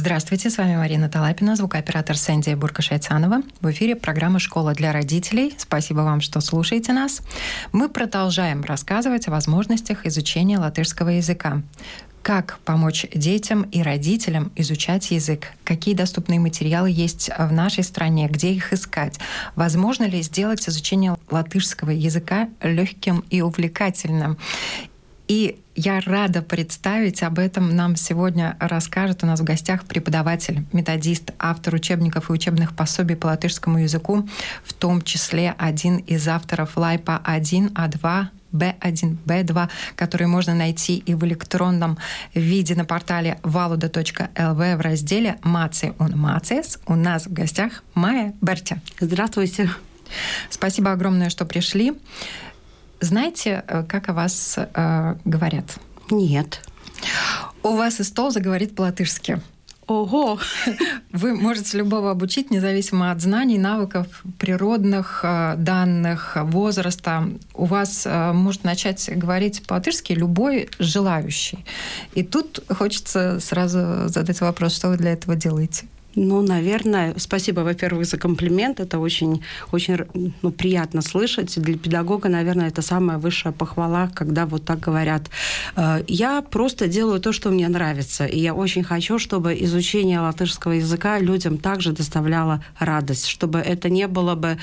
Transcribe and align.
Здравствуйте, 0.00 0.48
с 0.48 0.58
вами 0.58 0.76
Марина 0.76 1.08
Талапина, 1.08 1.56
звукооператор 1.56 2.16
Сэнди 2.16 2.54
Буркашайцанова. 2.54 3.42
В 3.60 3.68
эфире 3.72 3.96
программа 3.96 4.38
«Школа 4.38 4.72
для 4.72 4.92
родителей». 4.92 5.56
Спасибо 5.58 6.02
вам, 6.02 6.20
что 6.20 6.40
слушаете 6.40 6.92
нас. 6.92 7.20
Мы 7.72 7.88
продолжаем 7.88 8.62
рассказывать 8.62 9.26
о 9.26 9.32
возможностях 9.32 10.06
изучения 10.06 10.56
латышского 10.56 11.08
языка. 11.08 11.62
Как 12.22 12.60
помочь 12.64 13.06
детям 13.12 13.62
и 13.62 13.82
родителям 13.82 14.52
изучать 14.54 15.10
язык? 15.10 15.48
Какие 15.64 15.96
доступные 15.96 16.38
материалы 16.38 16.92
есть 16.92 17.28
в 17.36 17.52
нашей 17.52 17.82
стране? 17.82 18.28
Где 18.28 18.52
их 18.52 18.72
искать? 18.72 19.18
Возможно 19.56 20.04
ли 20.04 20.22
сделать 20.22 20.68
изучение 20.68 21.16
латышского 21.28 21.90
языка 21.90 22.48
легким 22.62 23.24
и 23.30 23.40
увлекательным? 23.40 24.38
И 25.26 25.58
я 25.78 26.00
рада 26.00 26.42
представить, 26.42 27.22
об 27.22 27.38
этом 27.38 27.76
нам 27.76 27.94
сегодня 27.94 28.56
расскажет 28.58 29.22
у 29.22 29.26
нас 29.26 29.38
в 29.38 29.44
гостях 29.44 29.84
преподаватель, 29.84 30.64
методист, 30.72 31.30
автор 31.38 31.74
учебников 31.74 32.30
и 32.30 32.32
учебных 32.32 32.74
пособий 32.74 33.14
по 33.14 33.28
латышскому 33.28 33.78
языку, 33.78 34.28
в 34.64 34.72
том 34.72 35.02
числе 35.02 35.54
один 35.56 35.98
из 35.98 36.26
авторов 36.26 36.76
Лайпа 36.76 37.20
1, 37.22 37.68
А2, 37.68 38.26
B1, 38.52 39.18
B2, 39.24 39.68
которые 39.94 40.26
можно 40.26 40.52
найти 40.52 40.96
и 40.96 41.14
в 41.14 41.24
электронном 41.24 41.96
виде 42.34 42.74
на 42.74 42.84
портале 42.84 43.38
valuda.lv 43.44 44.76
в 44.76 44.80
разделе 44.80 45.38
«Маци 45.42 45.94
он 45.98 46.18
Мацес». 46.18 46.80
У 46.86 46.96
нас 46.96 47.26
в 47.26 47.32
гостях 47.32 47.84
Майя 47.94 48.34
Бертя. 48.40 48.80
Здравствуйте. 48.98 49.70
Спасибо 50.50 50.90
огромное, 50.90 51.30
что 51.30 51.44
пришли. 51.44 51.92
Знаете, 53.00 53.64
э, 53.66 53.84
как 53.84 54.08
о 54.08 54.12
вас 54.12 54.58
э, 54.58 55.14
говорят? 55.24 55.78
Нет. 56.10 56.62
У 57.62 57.76
вас 57.76 58.00
и 58.00 58.04
стол 58.04 58.30
заговорит 58.30 58.74
по-латышски. 58.74 59.40
Ого! 59.88 60.38
Вы 61.12 61.34
можете 61.34 61.78
любого 61.78 62.10
обучить, 62.10 62.50
независимо 62.50 63.10
от 63.10 63.22
знаний, 63.22 63.58
навыков, 63.58 64.22
природных 64.38 65.20
э, 65.22 65.54
данных, 65.56 66.36
возраста. 66.36 67.30
У 67.54 67.64
вас 67.64 68.04
э, 68.04 68.32
может 68.32 68.64
начать 68.64 69.08
говорить 69.16 69.66
по-латышски 69.66 70.12
любой 70.12 70.68
желающий. 70.78 71.64
И 72.12 72.22
тут 72.22 72.62
хочется 72.68 73.40
сразу 73.40 74.08
задать 74.08 74.40
вопрос, 74.42 74.76
что 74.76 74.88
вы 74.88 74.98
для 74.98 75.12
этого 75.12 75.36
делаете? 75.36 75.86
Ну, 76.14 76.40
наверное, 76.42 77.14
спасибо, 77.18 77.60
во-первых, 77.60 78.06
за 78.06 78.16
комплимент. 78.16 78.80
Это 78.80 78.98
очень, 78.98 79.42
очень 79.72 79.98
ну, 80.42 80.50
приятно 80.50 81.02
слышать. 81.02 81.60
Для 81.60 81.76
педагога, 81.76 82.28
наверное, 82.28 82.68
это 82.68 82.82
самая 82.82 83.18
высшая 83.18 83.52
похвала, 83.52 84.10
когда 84.14 84.46
вот 84.46 84.64
так 84.64 84.80
говорят. 84.80 85.30
Э, 85.76 86.02
я 86.08 86.40
просто 86.42 86.88
делаю 86.88 87.20
то, 87.20 87.32
что 87.32 87.50
мне 87.50 87.68
нравится. 87.68 88.24
И 88.24 88.40
я 88.40 88.54
очень 88.54 88.84
хочу, 88.84 89.18
чтобы 89.18 89.54
изучение 89.60 90.20
латышского 90.20 90.72
языка 90.72 91.18
людям 91.18 91.58
также 91.58 91.92
доставляло 91.92 92.64
радость, 92.78 93.26
чтобы 93.26 93.58
это 93.58 93.90
не 93.90 94.08
было 94.08 94.34
бы 94.34 94.56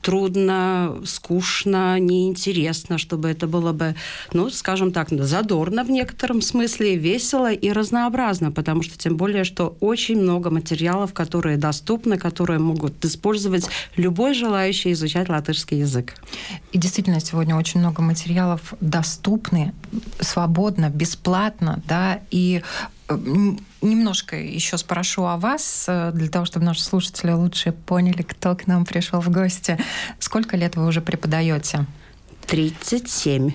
трудно, 0.00 0.96
скучно, 1.04 1.98
неинтересно, 1.98 2.96
чтобы 2.96 3.28
это 3.28 3.46
было 3.46 3.72
бы, 3.72 3.94
ну, 4.32 4.50
скажем 4.50 4.92
так, 4.92 5.08
задорно 5.10 5.84
в 5.84 5.90
некотором 5.90 6.40
смысле, 6.40 6.96
весело 6.96 7.52
и 7.52 7.72
разнообразно, 7.72 8.50
потому 8.50 8.82
что 8.82 8.96
тем 8.96 9.16
более, 9.16 9.44
что 9.44 9.76
очень 9.80 10.20
много 10.20 10.50
материалов 10.50 10.85
материалов, 10.86 11.12
которые 11.12 11.56
доступны, 11.56 12.16
которые 12.16 12.58
могут 12.58 13.04
использовать 13.04 13.68
любой 13.96 14.34
желающий 14.34 14.92
изучать 14.92 15.28
латышский 15.28 15.80
язык. 15.80 16.14
И 16.72 16.78
действительно, 16.78 17.20
сегодня 17.20 17.56
очень 17.56 17.80
много 17.80 18.02
материалов 18.02 18.74
доступны 18.80 19.72
свободно, 20.20 20.90
бесплатно, 20.90 21.82
да, 21.88 22.20
и 22.30 22.62
э, 23.08 23.18
немножко 23.82 24.36
еще 24.36 24.78
спрошу 24.78 25.24
о 25.24 25.36
вас, 25.36 25.86
э, 25.88 26.12
для 26.14 26.28
того, 26.28 26.44
чтобы 26.44 26.64
наши 26.64 26.82
слушатели 26.84 27.32
лучше 27.32 27.72
поняли, 27.72 28.22
кто 28.22 28.54
к 28.54 28.68
нам 28.68 28.84
пришел 28.84 29.20
в 29.20 29.28
гости. 29.30 29.76
Сколько 30.20 30.56
лет 30.56 30.76
вы 30.76 30.86
уже 30.86 31.00
преподаете? 31.00 31.86
37. 32.46 33.50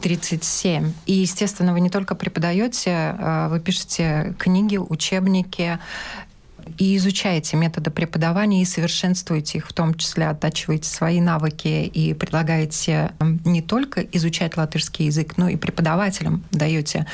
37. 0.00 0.92
И, 1.06 1.12
естественно, 1.12 1.72
вы 1.72 1.80
не 1.80 1.90
только 1.90 2.14
преподаете, 2.14 2.90
э, 3.18 3.48
вы 3.50 3.60
пишете 3.60 4.34
книги, 4.38 4.78
учебники 4.78 5.78
и 6.78 6.96
изучаете 6.96 7.56
методы 7.56 7.90
преподавания 7.90 8.62
и 8.62 8.64
совершенствуете 8.64 9.58
их, 9.58 9.68
в 9.68 9.72
том 9.72 9.94
числе 9.94 10.28
оттачиваете 10.28 10.88
свои 10.88 11.20
навыки 11.20 11.66
и 11.66 12.14
предлагаете 12.14 13.12
не 13.44 13.62
только 13.62 14.00
изучать 14.00 14.56
латышский 14.56 15.06
язык, 15.06 15.36
но 15.36 15.48
и 15.48 15.56
преподавателям 15.56 16.44
даете 16.52 17.06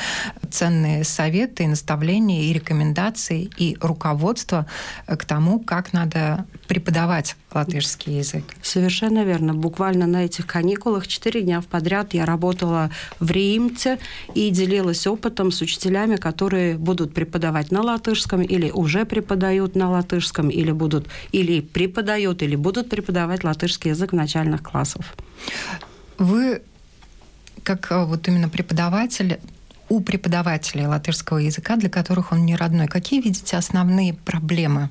ценные 0.50 1.04
советы, 1.04 1.66
наставления 1.66 2.42
и 2.44 2.52
рекомендации 2.52 3.50
и 3.56 3.76
руководство 3.80 4.66
к 5.06 5.24
тому, 5.24 5.60
как 5.60 5.92
надо 5.92 6.46
преподавать 6.68 7.36
латышский 7.52 8.18
язык. 8.18 8.44
Совершенно 8.62 9.24
верно. 9.24 9.54
Буквально 9.54 10.06
на 10.06 10.24
этих 10.26 10.46
каникулах 10.46 11.08
четыре 11.08 11.40
дня 11.40 11.62
подряд 11.62 12.14
я 12.14 12.26
работала 12.26 12.90
в 13.18 13.30
Риимце 13.30 13.98
и 14.34 14.50
делилась 14.50 15.06
опытом 15.06 15.50
с 15.50 15.62
учителями, 15.62 16.16
которые 16.16 16.76
будут 16.76 17.14
преподавать 17.14 17.72
на 17.72 17.82
латышском 17.82 18.42
или 18.42 18.70
уже 18.70 19.06
преподают 19.06 19.74
на 19.74 19.90
латышском, 19.90 20.50
или 20.50 20.70
будут 20.70 21.08
или 21.32 21.60
преподают, 21.60 22.42
или 22.42 22.54
будут 22.54 22.90
преподавать 22.90 23.44
латышский 23.44 23.90
язык 23.90 24.12
в 24.12 24.16
начальных 24.16 24.62
классов. 24.62 25.14
Вы 26.18 26.60
как 27.62 27.90
э, 27.90 28.04
вот 28.04 28.28
именно 28.28 28.48
преподаватель 28.48 29.40
у 29.88 30.00
преподавателей 30.00 30.86
латышского 30.86 31.38
языка, 31.38 31.76
для 31.76 31.88
которых 31.88 32.32
он 32.32 32.44
не 32.44 32.56
родной, 32.56 32.86
какие 32.86 33.20
видите 33.20 33.56
основные 33.56 34.14
проблемы 34.14 34.90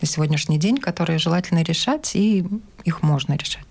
на 0.00 0.06
сегодняшний 0.06 0.58
день, 0.58 0.76
которые 0.76 1.18
желательно 1.18 1.62
решать, 1.62 2.14
и 2.14 2.44
их 2.84 3.02
можно 3.02 3.34
решать? 3.34 3.64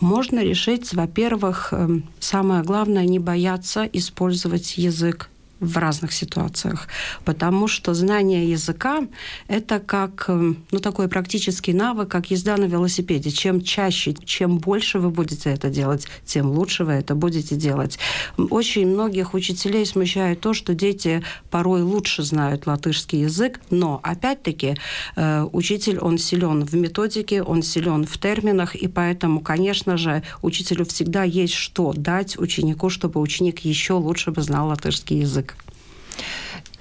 Можно 0.00 0.40
решить, 0.40 0.94
во-первых, 0.94 1.72
эм, 1.72 2.04
самое 2.20 2.62
главное, 2.62 3.04
не 3.04 3.18
бояться 3.18 3.84
использовать 3.84 4.78
язык 4.78 5.28
в 5.62 5.78
разных 5.78 6.12
ситуациях, 6.12 6.88
потому 7.24 7.68
что 7.68 7.94
знание 7.94 8.50
языка– 8.50 9.06
это 9.48 9.78
как 9.78 10.24
эм, 10.28 10.64
ну, 10.72 10.80
такой 10.80 11.08
практический 11.08 11.72
навык, 11.72 12.08
как 12.08 12.30
езда 12.32 12.56
на 12.56 12.64
велосипеде. 12.64 13.30
Чем 13.30 13.62
чаще, 13.62 14.14
чем 14.24 14.58
больше 14.58 14.98
вы 14.98 15.10
будете 15.10 15.50
это 15.50 15.70
делать, 15.70 16.08
тем 16.26 16.50
лучше 16.50 16.84
вы 16.84 16.92
это 16.92 17.14
будете 17.14 17.54
делать. 17.54 17.98
Очень 18.36 18.88
многих 18.88 19.34
учителей 19.34 19.86
смущает 19.86 20.40
то, 20.40 20.52
что 20.52 20.74
дети 20.74 21.22
порой 21.48 21.82
лучше 21.82 22.24
знают 22.24 22.66
латышский 22.66 23.20
язык, 23.20 23.60
но 23.70 24.00
опять-таки 24.02 24.76
э, 25.14 25.46
учитель, 25.52 25.98
он 25.98 26.18
силен 26.18 26.64
в 26.64 26.74
методике, 26.74 27.42
он 27.42 27.62
силен 27.62 28.04
в 28.04 28.18
терминах, 28.18 28.74
и 28.74 28.88
поэтому, 28.88 29.40
конечно 29.40 29.96
же, 29.96 30.24
учителю 30.42 30.84
всегда 30.84 31.22
есть 31.22 31.54
что 31.54 31.92
дать 31.92 32.36
ученику, 32.36 32.90
чтобы 32.90 33.20
ученик 33.20 33.60
еще 33.60 33.92
лучше 33.92 34.32
бы 34.32 34.42
знал 34.42 34.66
латышский 34.66 35.20
язык. 35.20 35.51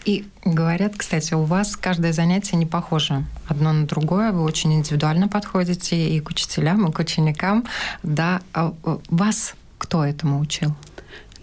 И 0.05 0.25
говорят, 0.43 0.93
кстати, 0.97 1.33
у 1.35 1.43
вас 1.43 1.75
каждое 1.75 2.11
занятие 2.11 2.57
не 2.57 2.65
похоже 2.65 3.25
одно 3.47 3.71
на 3.71 3.85
другое. 3.85 4.31
Вы 4.31 4.41
очень 4.41 4.73
индивидуально 4.73 5.27
подходите 5.27 6.15
и 6.15 6.19
к 6.19 6.29
учителям, 6.29 6.87
и 6.87 6.91
к 6.91 6.99
ученикам. 6.99 7.65
Да, 8.01 8.41
а, 8.53 8.73
а, 8.83 8.99
вас 9.09 9.53
кто 9.77 10.03
этому 10.03 10.39
учил? 10.39 10.75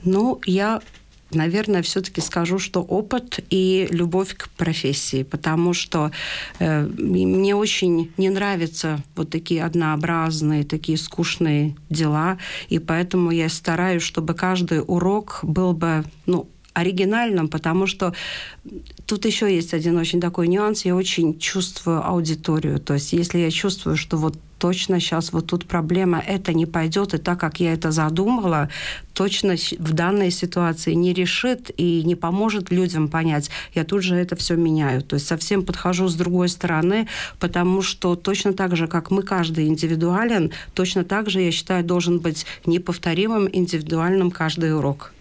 Ну, 0.03 0.41
я 0.45 0.81
наверное, 1.31 1.83
все-таки 1.83 2.21
скажу, 2.21 2.59
что 2.59 2.81
опыт 2.83 3.41
и 3.51 3.87
любовь 3.91 4.35
к 4.35 4.49
профессии, 4.51 5.23
потому 5.23 5.75
что 5.75 6.11
э, 6.59 6.87
мне 6.87 7.55
очень 7.55 8.11
не 8.17 8.31
нравятся 8.31 9.03
вот 9.15 9.31
такие 9.31 9.65
однообразные, 9.65 10.65
такие 10.65 10.97
скучные 10.97 11.77
дела, 11.91 12.39
и 12.69 12.79
поэтому 12.79 13.31
я 13.31 13.49
стараюсь, 13.49 14.03
чтобы 14.03 14.35
каждый 14.35 14.83
урок 14.87 15.41
был 15.43 15.73
бы, 15.75 16.05
ну, 16.27 16.49
оригинальном, 16.75 17.49
потому 17.49 17.87
что 17.87 18.15
тут 19.07 19.25
еще 19.25 19.53
есть 19.53 19.75
один 19.75 19.97
очень 19.97 20.21
такой 20.21 20.49
нюанс. 20.49 20.85
Я 20.85 20.95
очень 20.95 21.39
чувствую 21.39 22.07
аудиторию. 22.07 22.79
То 22.79 22.95
есть 22.95 23.13
если 23.13 23.39
я 23.39 23.51
чувствую, 23.51 23.97
что 23.97 24.17
вот 24.17 24.37
точно 24.59 25.01
сейчас 25.01 25.33
вот 25.33 25.47
тут 25.47 25.67
проблема, 25.67 26.19
это 26.19 26.53
не 26.53 26.67
пойдет, 26.67 27.15
и 27.15 27.19
так, 27.19 27.39
как 27.41 27.61
я 27.61 27.73
это 27.73 27.91
задумала, 27.91 28.69
точно 29.15 29.55
в 29.79 29.93
данной 29.93 30.31
ситуации 30.31 30.95
не 30.95 31.13
решит 31.13 31.71
и 31.77 32.03
не 32.05 32.17
поможет 32.17 32.71
людям 32.71 33.09
понять, 33.09 33.51
я 33.75 33.85
тут 33.85 34.03
же 34.03 34.17
это 34.17 34.37
все 34.37 34.57
меняю. 34.57 35.03
То 35.03 35.15
есть 35.15 35.27
совсем 35.27 35.65
подхожу 35.65 36.09
с 36.09 36.15
другой 36.15 36.49
стороны, 36.49 37.09
потому 37.39 37.83
что 37.83 38.17
точно 38.17 38.53
так 38.53 38.77
же, 38.77 38.89
как 38.89 39.11
мы 39.11 39.23
каждый 39.23 39.69
индивидуален, 39.69 40.53
точно 40.75 41.05
так 41.05 41.31
же, 41.31 41.41
я 41.41 41.53
считаю, 41.53 41.85
должен 41.85 42.19
быть 42.19 42.45
неповторимым, 42.67 43.49
индивидуальным 43.53 44.31
каждый 44.31 44.77
урок. 44.77 45.13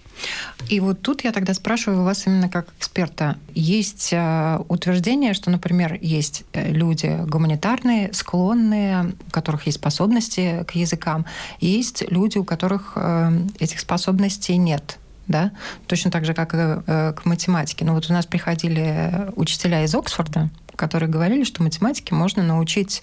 И 0.69 0.79
вот 0.79 1.01
тут 1.01 1.23
я 1.23 1.31
тогда 1.31 1.53
спрашиваю 1.53 2.03
вас 2.03 2.27
именно 2.27 2.49
как 2.49 2.67
эксперта. 2.77 3.37
Есть 3.53 4.09
э, 4.11 4.59
утверждение, 4.67 5.33
что, 5.33 5.49
например, 5.49 5.97
есть 6.01 6.43
э, 6.53 6.71
люди 6.71 7.17
гуманитарные, 7.27 8.11
склонные, 8.13 9.13
у 9.27 9.31
которых 9.31 9.65
есть 9.65 9.77
способности 9.77 10.65
к 10.67 10.71
языкам, 10.71 11.25
есть 11.59 12.03
люди, 12.09 12.37
у 12.37 12.43
которых 12.43 12.93
э, 12.95 13.31
этих 13.59 13.79
способностей 13.79 14.57
нет. 14.57 14.97
да, 15.27 15.51
точно 15.87 16.09
так 16.11 16.25
же, 16.25 16.33
как 16.33 16.53
и 16.53 16.57
э, 16.57 17.13
к 17.13 17.25
математике. 17.25 17.85
Но 17.85 17.93
вот 17.93 18.09
у 18.09 18.13
нас 18.13 18.25
приходили 18.25 19.31
учителя 19.35 19.83
из 19.83 19.93
Оксфорда, 19.93 20.49
которые 20.75 21.09
говорили, 21.09 21.43
что 21.43 21.63
математике 21.63 22.15
можно 22.15 22.43
научить 22.43 23.01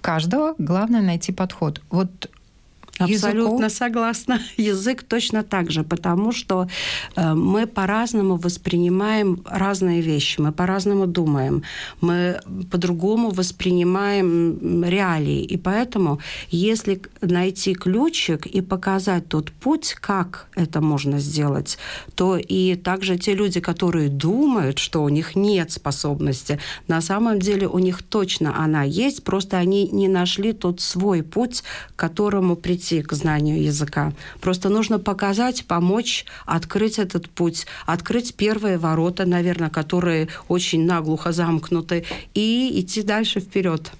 каждого, 0.00 0.54
главное 0.58 1.02
найти 1.02 1.32
подход. 1.32 1.82
Вот 1.90 2.30
Абсолютно 2.98 3.68
согласна. 3.68 4.40
Язык 4.56 5.02
точно 5.02 5.42
так 5.42 5.70
же, 5.70 5.82
потому 5.82 6.32
что 6.32 6.66
э, 7.16 7.34
мы 7.34 7.66
по-разному 7.66 8.36
воспринимаем 8.36 9.42
разные 9.44 10.00
вещи, 10.00 10.40
мы 10.40 10.52
по-разному 10.52 11.06
думаем, 11.06 11.62
мы 12.00 12.40
по-другому 12.70 13.30
воспринимаем 13.30 14.84
реалии. 14.84 15.42
И 15.44 15.56
поэтому, 15.56 16.18
если 16.50 17.00
найти 17.20 17.74
ключик 17.74 18.46
и 18.46 18.60
показать 18.60 19.28
тот 19.28 19.52
путь, 19.52 19.94
как 20.00 20.48
это 20.54 20.80
можно 20.80 21.18
сделать, 21.18 21.78
то 22.14 22.36
и 22.36 22.74
также 22.76 23.16
те 23.16 23.34
люди, 23.34 23.60
которые 23.60 24.08
думают, 24.08 24.78
что 24.78 25.02
у 25.02 25.08
них 25.08 25.36
нет 25.36 25.70
способности, 25.70 26.58
на 26.88 27.00
самом 27.00 27.38
деле 27.38 27.68
у 27.68 27.78
них 27.78 28.02
точно 28.02 28.64
она 28.64 28.82
есть, 28.82 29.22
просто 29.24 29.58
они 29.58 29.88
не 29.88 30.08
нашли 30.08 30.52
тот 30.52 30.80
свой 30.80 31.22
путь, 31.22 31.62
к 31.94 31.96
которому 31.96 32.56
прийти 32.56 32.87
прийти 32.88 33.02
к 33.02 33.12
знанию 33.12 33.62
языка. 33.62 34.12
Просто 34.40 34.68
нужно 34.68 34.98
показать, 34.98 35.66
помочь, 35.66 36.24
открыть 36.46 36.98
этот 36.98 37.28
путь, 37.28 37.66
открыть 37.86 38.34
первые 38.34 38.78
ворота, 38.78 39.26
наверное, 39.26 39.70
которые 39.70 40.28
очень 40.48 40.86
наглухо 40.86 41.32
замкнуты, 41.32 42.04
и 42.34 42.80
идти 42.80 43.02
дальше 43.02 43.40
вперед. 43.40 43.92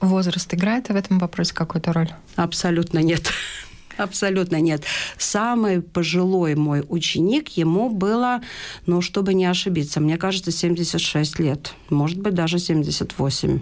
Возраст 0.00 0.52
играет 0.54 0.88
в 0.88 0.96
этом 0.96 1.18
вопросе 1.18 1.54
какую-то 1.54 1.92
роль? 1.92 2.10
Абсолютно 2.36 2.98
нет. 2.98 3.30
Абсолютно 3.96 4.60
нет. 4.60 4.84
Самый 5.18 5.80
пожилой 5.80 6.54
мой 6.54 6.84
ученик, 6.88 7.56
ему 7.58 7.88
было, 7.88 8.40
ну, 8.86 9.00
чтобы 9.00 9.34
не 9.34 9.46
ошибиться, 9.46 10.00
мне 10.00 10.16
кажется, 10.16 10.50
76 10.50 11.38
лет, 11.38 11.74
может 11.90 12.18
быть, 12.18 12.34
даже 12.34 12.58
78. 12.58 13.60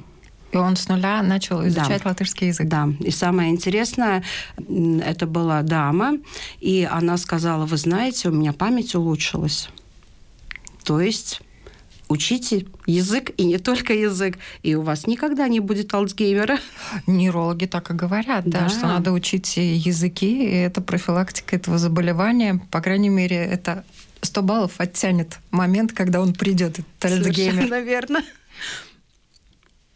И 0.53 0.57
он 0.57 0.77
с 0.77 0.89
нуля 0.89 1.23
начал 1.23 1.67
изучать 1.67 2.03
да. 2.03 2.11
латышский 2.11 2.49
язык. 2.49 2.67
Да. 2.67 2.89
И 3.01 3.11
самое 3.11 3.51
интересное, 3.51 4.25
это 4.59 5.27
была 5.27 5.63
дама, 5.63 6.19
и 6.61 6.89
она 6.91 7.17
сказала, 7.19 7.67
вы 7.67 7.77
знаете, 7.77 8.29
у 8.29 8.33
меня 8.33 8.53
память 8.53 8.95
улучшилась. 8.95 9.69
То 10.85 11.01
есть 11.01 11.41
учите 12.09 12.67
язык, 12.87 13.31
и 13.37 13.45
не 13.45 13.59
только 13.59 13.95
язык, 13.95 14.39
и 14.63 14.75
у 14.75 14.83
вас 14.83 15.07
никогда 15.07 15.47
не 15.47 15.61
будет 15.61 15.95
Альцгеймера. 15.95 16.59
Нейрологи 17.07 17.67
так 17.67 17.91
и 17.91 17.95
говорят, 17.95 18.45
да, 18.45 18.63
да 18.63 18.69
что 18.69 18.87
надо 18.89 19.13
учить 19.13 19.57
языки, 19.57 20.45
и 20.45 20.57
это 20.57 20.81
профилактика 20.81 21.57
этого 21.57 21.79
заболевания. 21.79 22.61
По 22.73 22.81
крайней 22.81 23.11
мере, 23.11 23.37
это 23.37 23.85
100 24.23 24.43
баллов 24.43 24.73
оттянет 24.79 25.39
момент, 25.53 25.93
когда 25.93 26.21
он 26.21 26.35
придет, 26.35 26.81
этот 26.81 27.05
Альцгеймер. 27.05 27.53
Совершенно 27.53 27.81
верно. 27.81 28.23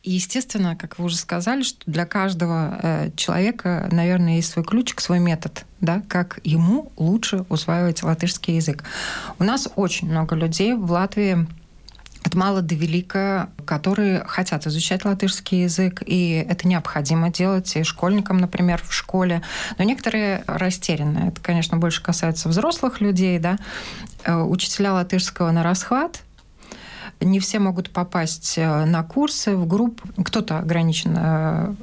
И, 0.05 0.11
естественно, 0.11 0.77
как 0.77 0.99
вы 0.99 1.07
уже 1.07 1.17
сказали, 1.17 1.63
что 1.63 1.79
для 1.87 2.05
каждого 2.05 2.79
э, 2.83 3.11
человека, 3.17 3.89
наверное, 3.91 4.37
есть 4.37 4.51
свой 4.51 4.63
ключик, 4.63 5.01
свой 5.01 5.19
метод, 5.19 5.65
да, 5.81 6.03
как 6.09 6.41
ему 6.45 6.93
лучше 6.99 7.47
усваивать 7.49 8.03
латышский 8.03 8.57
язык. 8.57 8.85
У 9.39 9.45
нас 9.45 9.67
очень 9.77 10.11
много 10.11 10.37
людей 10.37 10.75
в 10.75 10.93
Латвии 10.93 11.47
от 12.23 12.35
мала 12.35 12.61
до 12.61 12.75
велика, 12.75 13.49
которые 13.65 14.25
хотят 14.27 14.67
изучать 14.67 15.07
латышский 15.07 15.63
язык, 15.63 16.03
и 16.05 16.45
это 16.49 16.69
необходимо 16.69 17.31
делать 17.31 17.75
и 17.75 17.83
школьникам, 17.83 18.37
например, 18.37 18.83
в 18.87 18.93
школе. 18.93 19.41
Но 19.79 19.85
некоторые 19.85 20.45
растеряны. 20.47 21.29
Это, 21.29 21.41
конечно, 21.41 21.79
больше 21.79 22.03
касается 22.03 22.51
взрослых 22.51 23.01
людей, 23.01 23.39
да. 23.39 23.59
Э, 24.25 24.43
учителя 24.43 24.93
латышского 24.93 25.51
на 25.51 25.63
расхват, 25.63 26.21
не 27.25 27.41
все 27.41 27.59
могут 27.59 27.91
попасть 27.91 28.59
э, 28.59 28.85
на 28.85 29.03
курсы, 29.03 29.57
в 29.57 29.67
группу. 29.67 30.07
Кто-то 30.23 30.59
ограничен 30.59 31.17
э, 31.19 31.75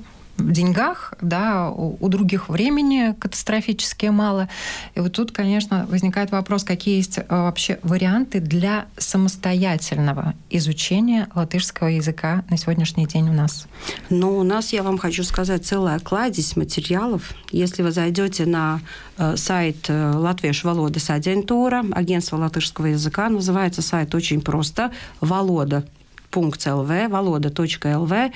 деньгах, 0.49 1.13
да, 1.21 1.69
у, 1.69 2.09
других 2.09 2.49
времени 2.49 3.15
катастрофически 3.19 4.07
мало. 4.07 4.49
И 4.95 4.99
вот 4.99 5.13
тут, 5.13 5.31
конечно, 5.31 5.85
возникает 5.89 6.31
вопрос, 6.31 6.63
какие 6.63 6.97
есть 6.97 7.17
э, 7.17 7.23
вообще 7.29 7.79
варианты 7.83 8.39
для 8.39 8.85
самостоятельного 8.97 10.33
изучения 10.49 11.27
латышского 11.35 11.87
языка 11.87 12.43
на 12.49 12.57
сегодняшний 12.57 13.05
день 13.05 13.29
у 13.29 13.33
нас? 13.33 13.67
Ну, 14.09 14.37
у 14.37 14.43
нас, 14.43 14.73
я 14.73 14.83
вам 14.83 14.97
хочу 14.97 15.23
сказать, 15.23 15.65
целая 15.65 15.99
кладезь 15.99 16.55
материалов. 16.55 17.33
Если 17.51 17.83
вы 17.83 17.91
зайдете 17.91 18.45
на 18.45 18.81
э, 19.17 19.35
сайт 19.37 19.85
э, 19.89 20.13
Латвiešu 20.13 20.67
valodas 20.67 21.09
агентура, 21.09 21.85
агентство 21.91 22.37
латышского 22.37 22.87
языка, 22.87 23.29
называется 23.29 23.81
сайт 23.81 24.13
очень 24.15 24.41
просто 24.41 24.91
«Волода 25.19 25.85
.lv, 26.31 27.07
волода.лв, 27.09 28.31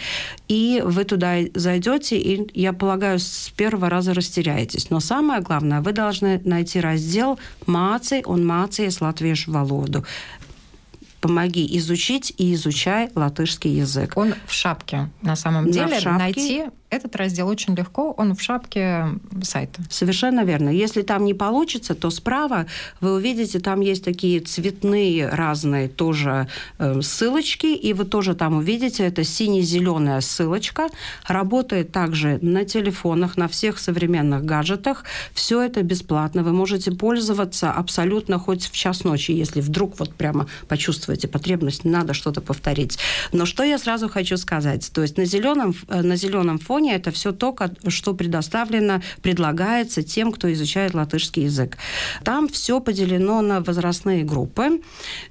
и 0.47 0.81
вы 0.85 1.03
туда 1.03 1.35
зайдете, 1.53 2.17
и, 2.17 2.47
я 2.59 2.73
полагаю, 2.73 3.19
с 3.19 3.51
первого 3.55 3.89
раза 3.89 4.13
растеряетесь. 4.13 4.89
Но 4.89 4.99
самое 4.99 5.41
главное, 5.41 5.81
вы 5.81 5.91
должны 5.91 6.41
найти 6.43 6.79
раздел 6.79 7.39
«Māci 7.65 8.23
un 8.23 8.45
mācies 8.45 9.01
latviešu 9.01 9.51
valodu» 9.51 10.05
помоги 11.25 11.65
изучить 11.79 12.33
и 12.37 12.53
изучай 12.53 13.09
латышский 13.15 13.71
язык. 13.71 14.15
Он 14.15 14.35
в 14.45 14.53
шапке, 14.53 15.09
на 15.23 15.35
самом 15.35 15.71
деле. 15.71 15.87
На 15.87 15.99
шапке. 15.99 16.19
Найти 16.19 16.63
этот 16.95 17.15
раздел 17.15 17.47
очень 17.47 17.75
легко, 17.75 18.11
он 18.11 18.35
в 18.35 18.41
шапке 18.41 19.07
сайта. 19.43 19.81
Совершенно 19.89 20.43
верно. 20.43 20.69
Если 20.69 21.01
там 21.01 21.25
не 21.25 21.33
получится, 21.33 21.95
то 21.95 22.09
справа 22.09 22.65
вы 23.01 23.13
увидите, 23.13 23.59
там 23.59 23.81
есть 23.81 24.03
такие 24.03 24.39
цветные 24.39 25.29
разные 25.29 25.87
тоже 25.87 26.47
э, 26.79 27.01
ссылочки, 27.01 27.67
и 27.67 27.93
вы 27.93 28.05
тоже 28.05 28.35
там 28.35 28.57
увидите, 28.57 29.03
это 29.03 29.23
сине-зеленая 29.23 30.21
ссылочка. 30.21 30.87
Работает 31.27 31.91
также 31.91 32.39
на 32.41 32.65
телефонах, 32.65 33.37
на 33.37 33.47
всех 33.47 33.79
современных 33.79 34.45
гаджетах. 34.45 35.03
Все 35.33 35.61
это 35.61 35.83
бесплатно. 35.83 36.43
Вы 36.43 36.51
можете 36.51 36.91
пользоваться 36.91 37.71
абсолютно 37.71 38.39
хоть 38.39 38.65
в 38.65 38.71
час 38.71 39.03
ночи, 39.03 39.31
если 39.31 39.61
вдруг 39.61 39.99
вот 39.99 40.13
прямо 40.13 40.47
почувствуете 40.67 41.27
потребность, 41.27 41.85
надо 41.85 42.13
что-то 42.13 42.41
повторить. 42.41 42.97
Но 43.31 43.45
что 43.45 43.63
я 43.63 43.77
сразу 43.77 44.09
хочу 44.09 44.37
сказать? 44.37 44.89
То 44.93 45.01
есть 45.01 45.17
на 45.17 45.25
зеленом, 45.25 45.75
э, 45.87 46.01
на 46.01 46.15
зеленом 46.15 46.59
фоне 46.59 46.84
Япония– 46.85 46.95
это 46.97 47.11
все 47.11 47.31
то, 47.31 47.55
что 47.87 48.13
предоставлено, 48.13 49.01
предлагается 49.21 50.03
тем, 50.03 50.31
кто 50.31 50.51
изучает 50.53 50.93
латышский 50.93 51.43
язык. 51.43 51.77
Там 52.23 52.47
все 52.47 52.79
поделено 52.79 53.41
на 53.41 53.61
возрастные 53.61 54.23
группы, 54.23 54.81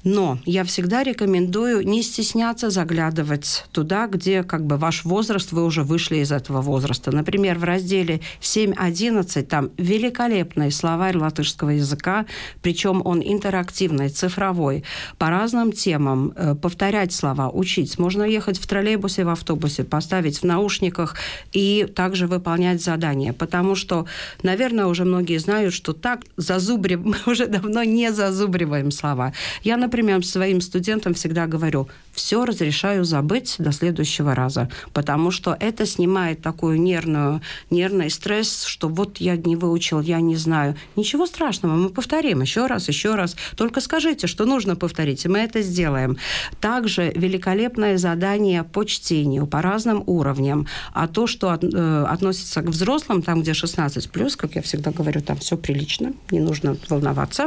но 0.05 0.39
я 0.45 0.65
всегда 0.65 1.03
рекомендую 1.03 1.87
не 1.87 2.03
стесняться 2.03 2.71
заглядывать 2.71 3.67
туда, 3.73 4.07
где 4.07 4.43
как 4.43 4.67
бы 4.67 4.77
ваш 4.77 5.05
возраст, 5.05 5.53
вы 5.53 5.65
уже 5.65 5.83
вышли 5.83 6.17
из 6.17 6.33
этого 6.33 6.61
возраста. 6.61 7.13
Например, 7.13 7.59
в 7.59 7.65
разделе 7.65 8.21
7.11 8.41 9.43
там 9.43 9.71
великолепный 9.79 10.71
словарь 10.71 11.17
латышского 11.17 11.71
языка, 11.71 12.27
причем 12.63 13.03
он 13.05 13.23
интерактивный, 13.25 14.09
цифровой, 14.09 14.85
по 15.19 15.31
разным 15.31 15.73
темам, 15.73 16.33
э, 16.37 16.55
повторять 16.55 17.13
слова, 17.13 17.51
учить. 17.51 17.99
Можно 17.99 18.25
ехать 18.25 18.59
в 18.59 18.67
троллейбусе, 18.67 19.25
в 19.25 19.29
автобусе, 19.29 19.85
поставить 19.85 20.41
в 20.41 20.45
наушниках 20.45 21.15
и 21.53 21.87
также 21.95 22.27
выполнять 22.27 22.83
задания. 22.83 23.33
Потому 23.33 23.75
что, 23.75 24.07
наверное, 24.43 24.87
уже 24.87 25.05
многие 25.05 25.39
знают, 25.39 25.75
что 25.75 25.93
так 25.93 26.25
зазубрив... 26.37 27.01
мы 27.05 27.17
уже 27.27 27.47
давно 27.47 27.85
не 27.85 28.13
зазубриваем 28.13 28.91
слова. 28.91 29.33
Я, 29.63 29.77
например, 29.77 30.25
своим 30.25 30.61
студентам 30.61 31.15
всегда 31.15 31.47
говорю, 31.47 31.89
все 32.15 32.45
разрешаю 32.45 33.05
забыть 33.05 33.57
до 33.59 33.73
следующего 33.73 34.35
раза, 34.35 34.71
потому 34.93 35.31
что 35.31 35.57
это 35.59 35.85
снимает 35.87 36.43
такую 36.43 36.81
нервную, 36.81 37.43
нервный 37.71 38.11
стресс, 38.11 38.65
что 38.65 38.89
вот 38.89 39.19
я 39.19 39.37
не 39.37 39.57
выучил, 39.57 40.01
я 40.01 40.21
не 40.21 40.37
знаю. 40.37 40.77
Ничего 40.97 41.27
страшного, 41.27 41.75
мы 41.75 41.91
повторим 41.91 42.41
еще 42.41 42.67
раз, 42.67 42.89
еще 42.89 43.15
раз. 43.15 43.37
Только 43.57 43.81
скажите, 43.81 44.27
что 44.27 44.45
нужно 44.45 44.77
повторить, 44.77 45.25
и 45.25 45.29
мы 45.29 45.41
это 45.41 45.63
сделаем. 45.63 46.17
Также 46.61 47.13
великолепное 47.15 47.99
задание 47.99 48.65
по 48.65 48.85
чтению 48.85 49.47
по 49.47 49.61
разным 49.61 50.03
уровням. 50.07 50.67
А 50.93 51.09
то, 51.09 51.27
что 51.27 51.51
от, 51.51 51.65
э, 51.65 52.05
относится 52.09 52.63
к 52.63 52.67
взрослым, 52.67 53.23
там, 53.23 53.43
где 53.43 53.55
16 53.55 54.11
плюс, 54.11 54.37
как 54.37 54.55
я 54.55 54.63
всегда 54.63 54.91
говорю, 54.91 55.21
там 55.21 55.37
все 55.39 55.57
прилично, 55.57 56.13
не 56.31 56.41
нужно 56.41 56.77
волноваться. 56.89 57.47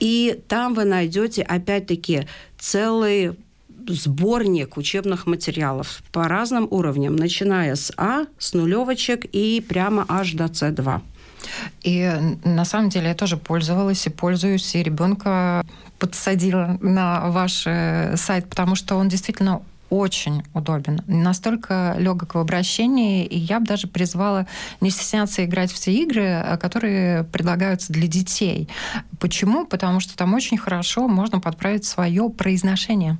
И 0.00 0.40
там 0.48 0.74
вы 0.74 0.84
найдете, 0.84 1.42
опять-таки, 1.42 2.26
целый 2.58 3.36
сборник 3.94 4.76
учебных 4.76 5.26
материалов 5.26 6.02
по 6.12 6.28
разным 6.28 6.68
уровням, 6.70 7.16
начиная 7.16 7.74
с 7.74 7.92
А, 7.96 8.26
с 8.38 8.54
нулевочек 8.54 9.24
и 9.24 9.64
прямо 9.66 10.04
аж 10.08 10.32
до 10.32 10.44
С2. 10.44 11.00
И 11.82 12.12
на 12.44 12.64
самом 12.64 12.88
деле 12.88 13.08
я 13.08 13.14
тоже 13.14 13.36
пользовалась 13.36 14.06
и 14.06 14.10
пользуюсь, 14.10 14.74
и 14.74 14.82
ребенка 14.82 15.64
подсадила 15.98 16.78
на 16.80 17.30
ваш 17.30 17.64
э, 17.66 18.16
сайт, 18.16 18.48
потому 18.48 18.74
что 18.74 18.96
он 18.96 19.08
действительно 19.08 19.62
очень 19.90 20.42
удобен, 20.52 21.00
настолько 21.06 21.94
легок 21.98 22.34
в 22.34 22.38
обращении, 22.38 23.24
и 23.24 23.38
я 23.38 23.58
бы 23.58 23.66
даже 23.66 23.86
призвала 23.86 24.46
не 24.80 24.90
стесняться 24.90 25.44
играть 25.44 25.72
в 25.72 25.78
те 25.78 25.92
игры, 25.92 26.24
э, 26.24 26.56
которые 26.58 27.24
предлагаются 27.24 27.92
для 27.92 28.06
детей. 28.06 28.68
Почему? 29.18 29.66
Потому 29.66 30.00
что 30.00 30.16
там 30.16 30.34
очень 30.34 30.58
хорошо 30.58 31.08
можно 31.08 31.40
подправить 31.40 31.84
свое 31.84 32.28
произношение. 32.28 33.16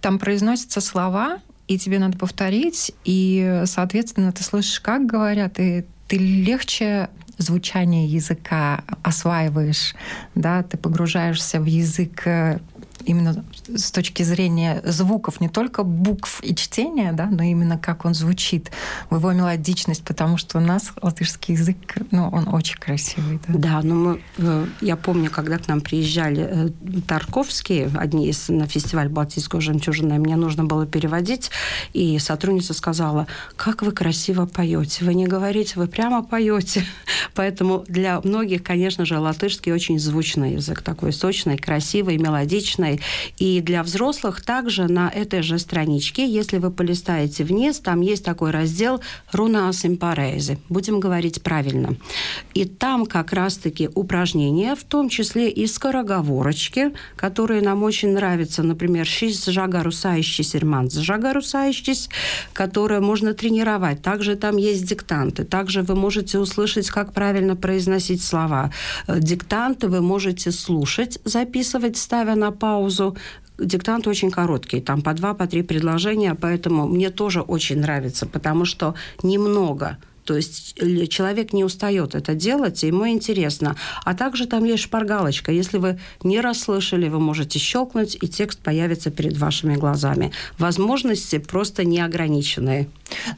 Там 0.00 0.18
произносятся 0.18 0.80
слова, 0.80 1.38
и 1.66 1.78
тебе 1.78 1.98
надо 1.98 2.16
повторить, 2.16 2.92
и, 3.04 3.62
соответственно, 3.66 4.32
ты 4.32 4.42
слышишь, 4.42 4.80
как 4.80 5.06
говорят, 5.06 5.58
и 5.58 5.84
ты 6.06 6.16
легче 6.16 7.10
звучание 7.38 8.06
языка 8.06 8.82
осваиваешь, 9.02 9.94
да, 10.34 10.62
ты 10.62 10.76
погружаешься 10.76 11.60
в 11.60 11.66
язык 11.66 12.26
э, 12.26 12.58
именно 13.08 13.44
с 13.74 13.90
точки 13.90 14.22
зрения 14.22 14.82
звуков, 14.84 15.40
не 15.40 15.48
только 15.48 15.82
букв 15.82 16.40
и 16.42 16.54
чтения, 16.54 17.12
да, 17.12 17.26
но 17.26 17.42
именно 17.42 17.78
как 17.78 18.04
он 18.04 18.14
звучит, 18.14 18.70
его 19.10 19.32
мелодичность, 19.32 20.04
потому 20.04 20.36
что 20.36 20.58
у 20.58 20.60
нас 20.60 20.92
латышский 21.00 21.54
язык, 21.54 21.76
ну, 22.10 22.28
он 22.28 22.48
очень 22.48 22.78
красивый. 22.78 23.40
Да, 23.48 23.58
да 23.58 23.82
но 23.82 23.94
мы, 23.94 24.22
э, 24.36 24.66
я 24.82 24.96
помню, 24.96 25.30
когда 25.30 25.58
к 25.58 25.68
нам 25.68 25.80
приезжали 25.80 26.48
э, 26.50 27.00
Тарковские, 27.06 27.90
одни 27.96 28.28
из 28.28 28.48
на 28.48 28.66
фестиваль 28.66 29.08
«Балтийского 29.08 29.60
жемчужина», 29.60 30.16
мне 30.16 30.36
нужно 30.36 30.64
было 30.64 30.86
переводить, 30.86 31.50
и 31.94 32.18
сотрудница 32.18 32.74
сказала, 32.74 33.26
как 33.56 33.82
вы 33.82 33.92
красиво 33.92 34.44
поете, 34.44 35.04
вы 35.04 35.14
не 35.14 35.26
говорите, 35.26 35.74
вы 35.76 35.86
прямо 35.86 36.22
поете. 36.22 36.84
Поэтому 37.34 37.84
для 37.88 38.20
многих, 38.20 38.62
конечно 38.62 39.06
же, 39.06 39.18
латышский 39.18 39.72
очень 39.72 39.98
звучный 39.98 40.54
язык, 40.54 40.82
такой 40.82 41.12
сочный, 41.12 41.56
красивый, 41.56 42.18
мелодичный, 42.18 42.97
и 43.38 43.60
для 43.60 43.82
взрослых 43.82 44.44
также 44.44 44.84
на 44.88 45.08
этой 45.08 45.42
же 45.42 45.58
страничке, 45.58 46.26
если 46.26 46.58
вы 46.58 46.70
полистаете 46.70 47.44
вниз, 47.44 47.80
там 47.80 48.00
есть 48.00 48.24
такой 48.24 48.50
раздел 48.50 49.00
«Руна 49.32 49.72
симпарези». 49.72 50.58
Будем 50.68 51.00
говорить 51.00 51.42
правильно. 51.42 51.96
И 52.54 52.64
там 52.64 53.06
как 53.06 53.32
раз-таки 53.32 53.88
упражнения, 53.94 54.74
в 54.74 54.84
том 54.84 55.08
числе 55.08 55.50
и 55.50 55.66
скороговорочки, 55.66 56.92
которые 57.16 57.62
нам 57.62 57.82
очень 57.82 58.10
нравятся. 58.10 58.62
Например, 58.62 59.06
«Шис 59.06 59.46
жагарусающий 59.46 60.44
серманс 60.44 60.94
жагарусающий», 60.94 61.78
которые 62.52 63.00
можно 63.00 63.34
тренировать. 63.34 64.02
Также 64.02 64.36
там 64.36 64.56
есть 64.56 64.84
диктанты. 64.84 65.44
Также 65.44 65.82
вы 65.82 65.94
можете 65.94 66.38
услышать, 66.38 66.90
как 66.90 67.12
правильно 67.12 67.56
произносить 67.56 68.22
слова. 68.22 68.72
Диктанты 69.06 69.88
вы 69.88 70.00
можете 70.00 70.50
слушать, 70.50 71.18
записывать, 71.24 71.96
ставя 71.96 72.34
на 72.34 72.50
паузу 72.50 72.87
паузу. 72.88 73.16
Диктант 73.58 74.06
очень 74.06 74.30
короткий, 74.30 74.80
там 74.80 75.02
по 75.02 75.12
два, 75.14 75.34
по 75.34 75.46
три 75.46 75.62
предложения, 75.62 76.34
поэтому 76.34 76.86
мне 76.86 77.10
тоже 77.10 77.40
очень 77.40 77.80
нравится, 77.80 78.26
потому 78.26 78.64
что 78.64 78.94
немного 79.22 79.96
то 80.24 80.36
есть 80.36 80.74
человек 81.08 81.54
не 81.54 81.64
устает 81.64 82.14
это 82.14 82.34
делать, 82.34 82.84
и 82.84 82.88
ему 82.88 83.08
интересно. 83.08 83.76
А 84.04 84.14
также 84.14 84.46
там 84.46 84.64
есть 84.64 84.82
шпаргалочка. 84.82 85.52
Если 85.52 85.78
вы 85.78 85.98
не 86.22 86.42
расслышали, 86.42 87.08
вы 87.08 87.18
можете 87.18 87.58
щелкнуть, 87.58 88.14
и 88.20 88.28
текст 88.28 88.58
появится 88.58 89.10
перед 89.10 89.38
вашими 89.38 89.76
глазами. 89.76 90.30
Возможности 90.58 91.38
просто 91.38 91.86
неограниченные. 91.86 92.88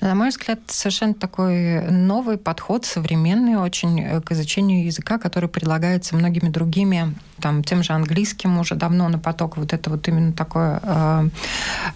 На 0.01 0.17
мой 0.17 0.31
взгляд, 0.31 0.59
совершенно 0.67 1.15
такой 1.15 1.81
новый 1.93 2.39
подход, 2.39 2.85
современный 2.85 3.55
очень 3.55 4.01
э, 4.01 4.21
к 4.21 4.33
изучению 4.33 4.85
языка, 4.85 5.19
который 5.19 5.49
предлагается 5.49 6.17
многими 6.17 6.49
другими, 6.49 7.15
там, 7.41 7.65
тем 7.65 7.83
же 7.83 7.93
английским 7.93 8.59
уже 8.59 8.75
давно 8.75 9.09
на 9.09 9.19
поток. 9.19 9.57
Вот 9.57 9.73
это 9.73 9.91
вот 9.91 10.07
именно 10.09 10.33
такое 10.33 10.81
э, 10.83 11.29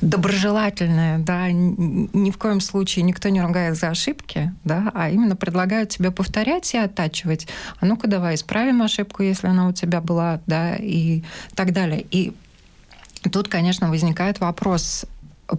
доброжелательное, 0.01 1.19
да, 1.19 1.51
ни 1.51 2.31
в 2.31 2.39
коем 2.39 2.61
случае 2.61 3.05
никто 3.05 3.29
не 3.29 3.41
ругает 3.41 3.77
за 3.77 3.89
ошибки, 3.89 4.53
да, 4.65 4.91
а 4.95 5.11
именно 5.11 5.37
предлагают 5.37 5.91
тебе 5.91 6.11
повторять 6.11 6.75
и 6.75 6.79
оттачивать. 6.79 7.47
А 7.81 7.87
ну-ка 7.87 8.09
давай 8.09 8.35
исправим 8.35 8.83
ошибку, 8.83 9.23
если 9.23 9.47
она 9.47 9.69
у 9.69 9.73
тебя 9.73 10.01
была, 10.01 10.41
да, 10.47 10.77
и 10.77 11.23
так 11.55 11.73
далее. 11.73 12.05
И 12.11 12.33
тут, 13.31 13.49
конечно, 13.49 13.89
возникает 13.89 14.41
вопрос, 14.41 15.07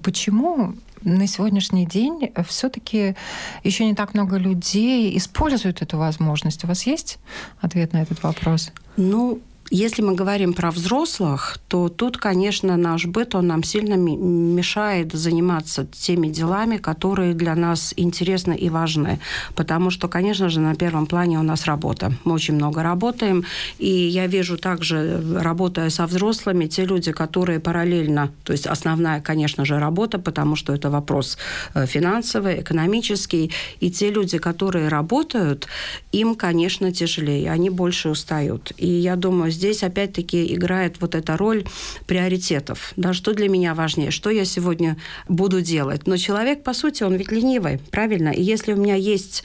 почему 0.02 0.76
на 1.06 1.28
сегодняшний 1.28 1.86
день 1.86 2.32
все-таки 2.48 3.16
еще 3.64 3.86
не 3.86 3.94
так 3.94 4.14
много 4.14 4.38
людей 4.38 5.16
используют 5.18 5.82
эту 5.82 5.98
возможность. 5.98 6.64
У 6.64 6.68
вас 6.68 6.86
есть 6.86 7.20
ответ 7.62 7.94
на 7.94 8.02
этот 8.02 8.24
вопрос? 8.24 8.72
Ну, 8.98 9.40
если 9.72 10.04
мы 10.04 10.14
говорим 10.14 10.54
про 10.54 10.70
взрослых, 10.70 11.58
то 11.68 11.90
тут, 11.90 12.18
конечно, 12.18 12.78
наш 12.78 13.06
быт, 13.06 13.34
он 13.34 13.48
нам 13.48 13.64
сильно 13.64 13.96
мешает 13.96 15.14
заниматься 15.14 15.86
теми 15.86 16.28
делами, 16.28 16.78
которые 16.78 17.34
для 17.34 17.56
нас 17.56 17.94
интересны 17.98 18.54
и 18.54 18.70
важны. 18.70 19.20
Потому 19.56 19.90
что, 19.90 20.08
конечно 20.08 20.50
же, 20.50 20.60
на 20.60 20.76
первом 20.76 21.08
плане 21.08 21.40
у 21.40 21.44
нас 21.44 21.66
работа. 21.66 22.14
Мы 22.26 22.34
очень 22.34 22.56
много 22.56 22.84
работаем. 22.84 23.44
И 23.80 23.90
я 23.90 24.28
вижу 24.28 24.58
также, 24.58 25.22
работая 25.42 25.90
со 25.90 26.06
взрослыми, 26.06 26.68
те 26.68 26.86
люди, 26.86 27.12
которые 27.12 27.60
параллельно, 27.60 28.32
то 28.44 28.54
есть 28.54 28.68
основная, 28.68 29.20
конечно 29.20 29.66
же, 29.66 29.80
работа, 29.80 30.20
потому 30.20 30.56
что 30.56 30.74
это 30.74 30.92
вопрос 30.92 31.38
э, 31.74 31.88
финансовый, 31.88 32.62
экономический. 32.62 33.52
И 33.80 33.90
те 33.90 34.12
люди, 34.12 34.38
которые 34.38 34.90
работают, 34.90 35.68
им, 36.12 36.36
конечно, 36.36 36.92
тяжелее, 36.92 37.52
они 37.52 37.70
больше 37.72 38.10
устают. 38.10 38.72
И 38.78 38.88
я 38.88 39.16
думаю, 39.16 39.55
здесь 39.56 39.84
опять-таки 39.84 40.54
играет 40.54 41.02
вот 41.02 41.16
эта 41.16 41.38
роль 41.38 41.66
приоритетов. 42.06 42.94
Да, 42.96 43.14
что 43.14 43.34
для 43.34 43.50
меня 43.50 43.74
важнее, 43.74 44.12
что 44.12 44.30
я 44.30 44.46
сегодня 44.46 44.98
буду 45.28 45.62
делать. 45.62 46.06
Но 46.08 46.18
человек, 46.18 46.64
по 46.64 46.74
сути, 46.74 47.04
он 47.04 47.16
ведь 47.16 47.32
ленивый, 47.32 47.80
правильно? 47.92 48.30
И 48.30 48.44
если 48.44 48.74
у 48.74 48.78
меня 48.78 48.96
есть 48.96 49.44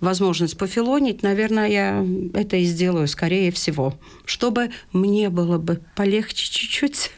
возможность 0.00 0.58
пофилонить, 0.58 1.22
наверное, 1.22 1.68
я 1.68 2.06
это 2.34 2.56
и 2.56 2.64
сделаю, 2.64 3.08
скорее 3.08 3.52
всего, 3.52 3.94
чтобы 4.24 4.70
мне 4.92 5.30
было 5.30 5.58
бы 5.58 5.80
полегче 5.96 6.50
чуть-чуть. 6.50 7.12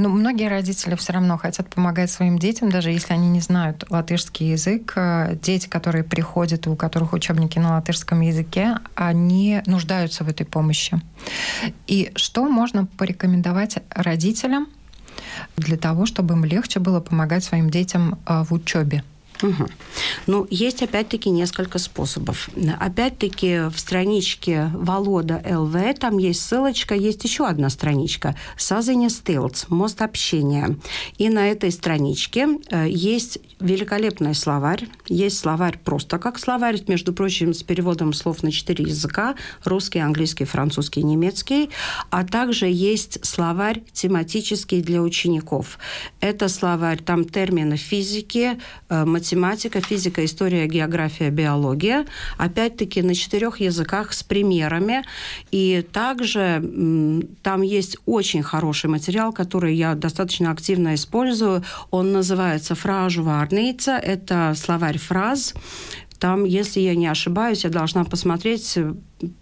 Ну, 0.00 0.08
многие 0.10 0.48
родители 0.48 0.94
все 0.94 1.12
равно 1.12 1.36
хотят 1.38 1.68
помогать 1.70 2.08
своим 2.08 2.38
детям, 2.38 2.70
даже 2.70 2.92
если 2.92 3.14
они 3.14 3.28
не 3.28 3.40
знают 3.40 3.84
латышский 3.90 4.52
язык. 4.52 4.92
Э, 4.94 5.34
дети, 5.42 5.66
которые 5.66 6.04
приходят, 6.04 6.68
у 6.68 6.76
которых 6.76 7.14
учебники 7.14 7.58
на 7.58 7.72
латышском 7.72 8.20
языке, 8.20 8.76
они 8.94 9.60
нуждаются 9.66 10.22
в 10.22 10.28
этой 10.28 10.46
помощи. 10.46 11.00
И 11.88 12.12
что 12.14 12.48
можно 12.48 12.86
порекомендовать 12.86 13.78
родителям 13.90 14.68
для 15.56 15.76
того, 15.76 16.06
чтобы 16.06 16.34
им 16.34 16.44
легче 16.44 16.78
было 16.78 17.00
помогать 17.00 17.42
своим 17.42 17.68
детям 17.68 18.20
э, 18.24 18.44
в 18.44 18.52
учебе? 18.54 19.02
Угу. 19.42 19.68
Ну, 20.26 20.46
есть 20.50 20.82
опять-таки 20.82 21.30
несколько 21.30 21.78
способов. 21.78 22.50
Опять-таки 22.78 23.68
в 23.68 23.78
страничке 23.78 24.70
Волода 24.74 25.42
ЛВ, 25.44 25.76
там 25.98 26.18
есть 26.18 26.44
ссылочка, 26.44 26.94
есть 26.94 27.22
еще 27.24 27.46
одна 27.46 27.70
страничка 27.70 28.36
Сазине 28.56 29.10
Стилц, 29.10 29.66
мост 29.68 30.02
общения. 30.02 30.76
И 31.18 31.28
на 31.28 31.48
этой 31.48 31.70
страничке 31.70 32.58
э, 32.70 32.88
есть 32.88 33.38
великолепный 33.60 34.34
словарь. 34.34 34.88
Есть 35.06 35.38
словарь 35.38 35.78
просто 35.78 36.18
как 36.18 36.38
словарь, 36.38 36.82
между 36.86 37.12
прочим, 37.12 37.54
с 37.54 37.62
переводом 37.62 38.12
слов 38.12 38.42
на 38.42 38.52
четыре 38.52 38.84
языка. 38.84 39.34
Русский, 39.64 40.00
английский, 40.00 40.44
французский, 40.44 41.02
немецкий. 41.02 41.70
А 42.10 42.24
также 42.24 42.66
есть 42.66 43.24
словарь 43.24 43.82
тематический 43.92 44.82
для 44.82 45.00
учеников. 45.02 45.78
Это 46.20 46.48
словарь, 46.48 47.02
там 47.02 47.24
термины 47.24 47.76
физики, 47.76 48.58
математики, 48.88 49.27
математика, 49.28 49.80
физика, 49.80 50.24
история, 50.24 50.66
география, 50.66 51.30
биология. 51.30 52.06
Опять-таки 52.38 53.02
на 53.02 53.14
четырех 53.14 53.60
языках 53.60 54.12
с 54.12 54.22
примерами. 54.22 55.04
И 55.50 55.84
также 55.92 56.62
там 57.42 57.62
есть 57.62 57.98
очень 58.06 58.42
хороший 58.42 58.88
материал, 58.88 59.32
который 59.32 59.74
я 59.74 59.94
достаточно 59.94 60.50
активно 60.50 60.94
использую. 60.94 61.62
Он 61.90 62.12
называется 62.12 62.74
«Фражу 62.74 63.22
варница». 63.22 63.92
Это 63.92 64.54
словарь 64.56 64.98
фраз. 64.98 65.54
Там, 66.18 66.44
если 66.44 66.80
я 66.80 66.94
не 66.94 67.06
ошибаюсь, 67.06 67.64
я 67.64 67.70
должна 67.70 68.04
посмотреть 68.04 68.78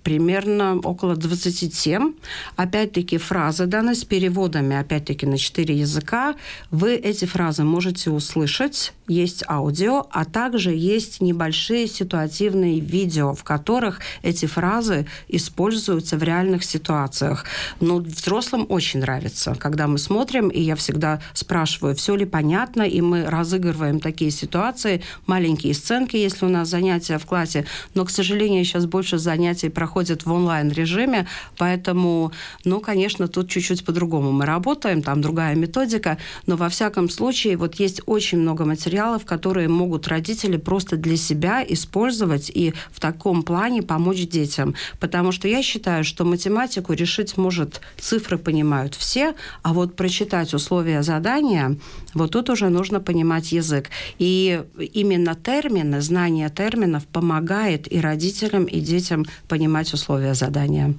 примерно 0.02 0.78
около 0.78 1.16
27. 1.16 2.14
Опять-таки 2.56 3.18
фразы 3.18 3.66
даны 3.66 3.95
с 3.95 4.04
переводами, 4.04 4.76
опять-таки 4.76 5.26
на 5.26 5.38
четыре 5.38 5.76
языка. 5.76 6.35
Вы 6.71 6.95
эти 6.95 7.25
фразы 7.25 7.64
можете 7.64 8.11
услышать. 8.11 8.92
Есть 9.09 9.45
аудио, 9.49 10.06
а 10.11 10.25
также 10.25 10.73
есть 10.73 11.21
небольшие 11.21 11.87
ситуативные 11.87 12.80
видео, 12.80 13.35
в 13.35 13.45
которых 13.45 14.00
эти 14.23 14.47
фразы 14.47 15.06
используются 15.28 16.16
в 16.16 16.23
реальных 16.23 16.64
ситуациях. 16.64 17.45
Но 17.80 17.99
взрослым 17.99 18.66
очень 18.68 19.00
нравится, 19.00 19.54
когда 19.54 19.87
мы 19.87 19.99
смотрим, 19.99 20.49
и 20.49 20.61
я 20.61 20.75
всегда 20.75 21.21
спрашиваю, 21.35 21.95
все 21.95 22.16
ли 22.16 22.25
понятно, 22.25 22.83
и 22.83 23.00
мы 23.00 23.26
разыгрываем 23.26 24.00
такие 24.00 24.30
ситуации, 24.30 25.02
маленькие 25.26 25.75
сценки, 25.75 26.16
если 26.16 26.47
у 26.47 26.49
нас 26.49 26.68
занятия 26.68 27.18
в 27.18 27.26
классе. 27.26 27.66
Но, 27.95 28.04
к 28.04 28.11
сожалению, 28.11 28.64
сейчас 28.64 28.87
больше 28.87 29.18
занятий 29.18 29.65
занятий 29.66 29.68
проходят 29.68 30.26
в 30.26 30.32
онлайн-режиме, 30.32 31.26
поэтому, 31.58 32.32
ну, 32.64 32.80
конечно, 32.80 33.28
тут 33.28 33.49
чуть-чуть 33.49 33.85
по-другому 33.85 34.32
мы 34.32 34.46
работаем, 34.46 35.02
там 35.02 35.20
другая 35.20 35.56
методика, 35.56 36.16
но 36.46 36.56
во 36.56 36.68
всяком 36.68 37.08
случае 37.11 37.56
вот 37.56 37.80
есть 37.80 38.00
очень 38.06 38.38
много 38.38 38.64
материалов, 38.64 39.25
которые 39.25 39.68
могут 39.68 40.08
родители 40.08 40.58
просто 40.58 40.96
для 40.96 41.16
себя 41.16 41.64
использовать 41.68 42.50
и 42.54 42.73
в 42.92 43.00
таком 43.00 43.42
плане 43.42 43.82
помочь 43.82 44.28
детям. 44.28 44.75
Потому 45.00 45.32
что 45.32 45.49
я 45.49 45.62
считаю, 45.62 46.04
что 46.04 46.25
математику 46.25 46.94
решить 46.94 47.38
может, 47.38 47.80
цифры 48.00 48.38
понимают 48.38 48.94
все, 48.94 49.35
а 49.62 49.73
вот 49.73 49.96
прочитать 49.96 50.54
условия 50.54 51.02
задания, 51.02 51.76
вот 52.14 52.30
тут 52.30 52.50
уже 52.50 52.68
нужно 52.68 53.00
понимать 53.00 53.52
язык. 53.52 53.90
И 54.20 54.62
именно 54.94 55.35
термины, 55.35 56.00
знание 56.00 56.49
терминов 56.49 57.02
помогает 57.12 57.92
и 57.92 58.00
родителям, 58.00 58.64
и 58.64 58.80
детям 58.80 59.25
понимать 59.49 59.55
условия 59.94 60.34
задания. 60.34 60.94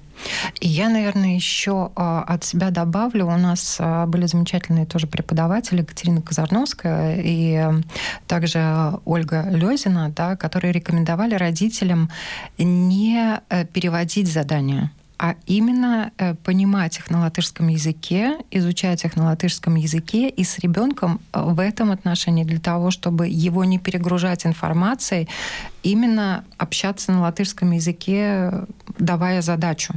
И 0.60 0.68
я, 0.68 0.90
наверное, 0.90 1.36
еще 1.36 1.92
а, 1.96 2.24
от 2.24 2.44
себя 2.44 2.72
добавлю. 2.72 3.28
У 3.28 3.38
нас 3.38 3.78
а, 3.80 4.06
были 4.08 4.26
замечательные 4.26 4.86
тоже 4.86 5.08
преподаватели 5.08 5.82
Екатерина 5.82 6.22
Казарновская 6.22 7.22
и 7.24 7.84
также 8.28 8.94
Ольга 9.06 9.48
Лезина, 9.50 10.12
да, 10.16 10.36
которые 10.36 10.74
рекомендовали 10.74 11.36
родителям 11.36 12.10
не 12.58 13.40
э, 13.50 13.66
переводить 13.66 14.32
задания 14.32 14.92
а 15.18 15.36
именно 15.48 16.12
э, 16.18 16.36
понимать 16.36 17.00
их 17.00 17.10
на 17.10 17.22
латышском 17.22 17.68
языке, 17.70 18.38
изучать 18.52 19.04
их 19.04 19.16
на 19.16 19.26
латышском 19.26 19.76
языке 19.76 20.30
и 20.30 20.44
с 20.44 20.60
ребенком 20.60 21.20
э, 21.34 21.42
в 21.42 21.60
этом 21.60 21.92
отношении 21.92 22.44
для 22.44 22.60
того, 22.60 22.92
чтобы 22.92 23.28
его 23.28 23.66
не 23.66 23.80
перегружать 23.80 24.46
информацией, 24.46 25.28
именно 25.82 26.44
общаться 26.58 27.12
на 27.12 27.22
латышском 27.22 27.72
языке, 27.72 28.52
давая 29.00 29.42
задачу. 29.42 29.94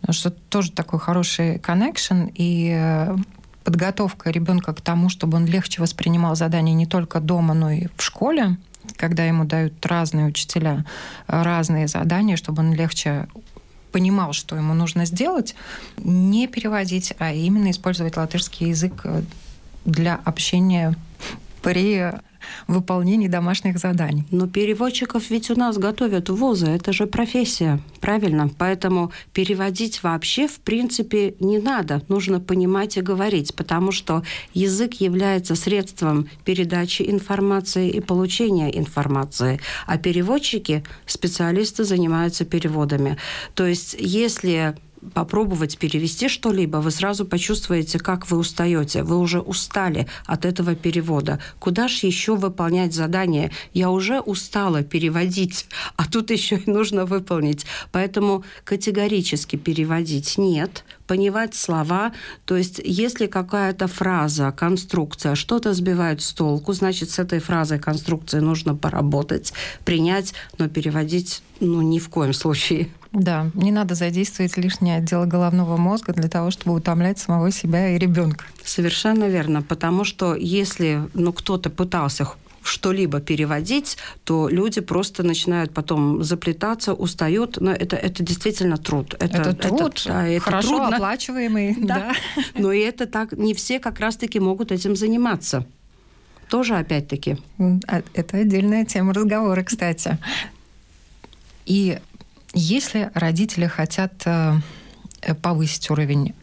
Потому 0.00 0.14
что 0.14 0.30
тоже 0.30 0.72
такой 0.72 0.98
хороший 0.98 1.60
коннекшн 1.60 2.24
и 2.34 2.72
э, 2.76 3.16
подготовка 3.62 4.30
ребенка 4.30 4.74
к 4.74 4.80
тому, 4.80 5.08
чтобы 5.08 5.36
он 5.36 5.46
легче 5.46 5.80
воспринимал 5.80 6.34
задания 6.34 6.74
не 6.74 6.86
только 6.86 7.20
дома, 7.20 7.54
но 7.54 7.70
и 7.70 7.86
в 7.96 8.02
школе, 8.02 8.56
когда 8.96 9.24
ему 9.24 9.44
дают 9.44 9.84
разные 9.86 10.26
учителя 10.26 10.84
разные 11.28 11.86
задания, 11.86 12.36
чтобы 12.36 12.62
он 12.62 12.72
легче 12.72 13.28
понимал, 13.92 14.32
что 14.32 14.56
ему 14.56 14.74
нужно 14.74 15.04
сделать, 15.04 15.54
не 15.96 16.46
переводить, 16.46 17.14
а 17.18 17.32
именно 17.32 17.70
использовать 17.70 18.16
латышский 18.16 18.68
язык 18.68 19.02
э, 19.04 19.22
для 19.84 20.16
общения 20.24 20.96
при 21.62 22.12
выполнении 22.66 23.28
домашних 23.28 23.78
заданий. 23.78 24.24
Но 24.30 24.46
переводчиков 24.46 25.30
ведь 25.30 25.50
у 25.50 25.58
нас 25.58 25.78
готовят 25.78 26.28
вузы, 26.28 26.66
это 26.66 26.92
же 26.92 27.06
профессия, 27.06 27.80
правильно? 28.00 28.50
Поэтому 28.58 29.12
переводить 29.32 30.02
вообще 30.02 30.48
в 30.48 30.60
принципе 30.60 31.34
не 31.40 31.58
надо, 31.58 32.02
нужно 32.08 32.40
понимать 32.40 32.96
и 32.96 33.00
говорить, 33.00 33.54
потому 33.54 33.92
что 33.92 34.22
язык 34.54 34.94
является 34.94 35.54
средством 35.54 36.28
передачи 36.44 37.02
информации 37.02 37.90
и 37.90 38.00
получения 38.00 38.76
информации, 38.76 39.60
а 39.86 39.98
переводчики, 39.98 40.84
специалисты 41.06 41.84
занимаются 41.84 42.44
переводами. 42.44 43.16
То 43.54 43.66
есть 43.66 43.96
если 43.98 44.76
попробовать 45.14 45.78
перевести 45.78 46.28
что-либо, 46.28 46.78
вы 46.78 46.90
сразу 46.90 47.24
почувствуете, 47.24 47.98
как 47.98 48.30
вы 48.30 48.38
устаете. 48.38 49.02
Вы 49.02 49.18
уже 49.18 49.40
устали 49.40 50.06
от 50.26 50.44
этого 50.44 50.74
перевода. 50.74 51.40
Куда 51.58 51.88
же 51.88 52.06
еще 52.06 52.36
выполнять 52.36 52.94
задание? 52.94 53.50
Я 53.72 53.90
уже 53.90 54.20
устала 54.20 54.82
переводить, 54.82 55.66
а 55.96 56.06
тут 56.08 56.30
еще 56.30 56.56
и 56.56 56.70
нужно 56.70 57.04
выполнить. 57.06 57.66
Поэтому 57.92 58.44
категорически 58.64 59.56
переводить 59.56 60.38
нет, 60.38 60.84
понимать 61.08 61.56
слова. 61.56 62.12
То 62.44 62.56
есть, 62.56 62.80
если 62.84 63.26
какая-то 63.26 63.88
фраза, 63.88 64.52
конструкция, 64.52 65.34
что-то 65.34 65.74
сбивает 65.74 66.22
с 66.22 66.32
толку, 66.32 66.72
значит, 66.72 67.10
с 67.10 67.18
этой 67.18 67.40
фразой, 67.40 67.80
конструкцией 67.80 68.44
нужно 68.44 68.76
поработать, 68.76 69.52
принять, 69.84 70.34
но 70.58 70.68
переводить 70.68 71.42
ну, 71.60 71.82
ни 71.82 71.98
в 71.98 72.08
коем 72.08 72.32
случае. 72.32 72.88
Да, 73.12 73.50
не 73.54 73.72
надо 73.72 73.94
задействовать 73.94 74.56
лишнее 74.56 74.98
отдел 74.98 75.24
головного 75.24 75.76
мозга 75.76 76.12
для 76.12 76.28
того, 76.28 76.50
чтобы 76.50 76.76
утомлять 76.76 77.18
самого 77.18 77.50
себя 77.50 77.90
и 77.90 77.98
ребенка. 77.98 78.44
Совершенно 78.62 79.24
верно, 79.28 79.62
потому 79.62 80.04
что 80.04 80.34
если 80.34 81.08
ну, 81.14 81.32
кто-то 81.32 81.70
пытался 81.70 82.26
что-либо 82.68 83.20
переводить, 83.20 83.96
то 84.24 84.48
люди 84.48 84.80
просто 84.80 85.22
начинают 85.22 85.72
потом 85.72 86.22
заплетаться, 86.22 86.94
устают. 86.94 87.60
Но 87.60 87.72
это, 87.72 87.96
это 87.96 88.22
действительно 88.22 88.76
труд. 88.76 89.14
Это, 89.18 89.38
это 89.38 89.54
труд, 89.54 89.96
это, 89.96 90.08
да, 90.08 90.28
это 90.28 90.40
хорошо 90.44 90.68
трудно. 90.68 90.96
оплачиваемый. 90.96 91.76
Да. 91.88 91.94
да. 91.94 92.42
Но 92.54 92.72
и 92.72 92.80
это 92.80 93.06
так, 93.06 93.32
не 93.32 93.54
все 93.54 93.78
как 93.78 94.00
раз-таки 94.00 94.40
могут 94.40 94.72
этим 94.72 94.96
заниматься. 94.96 95.64
Тоже 96.50 96.76
опять-таки. 96.76 97.38
А, 97.58 98.02
это 98.14 98.38
отдельная 98.38 98.84
тема 98.84 99.14
разговора, 99.14 99.62
кстати. 99.62 100.18
И 101.66 101.98
если 102.54 103.10
родители 103.14 103.66
хотят 103.66 104.12
э, 104.24 104.54
повысить 105.42 105.90
уровень 105.90 106.34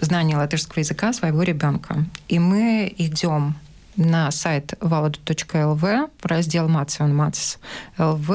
знания 0.00 0.36
латышского 0.36 0.80
языка 0.80 1.12
своего 1.12 1.42
ребенка, 1.42 2.04
и 2.28 2.38
мы 2.38 2.92
идем 2.98 3.56
на 3.96 4.30
сайт 4.30 4.74
valadu.lv 4.80 6.10
в 6.20 6.26
раздел 6.26 6.68
«Мацион 6.68 7.14
Мац 7.14 7.56
ЛВ», 7.98 8.30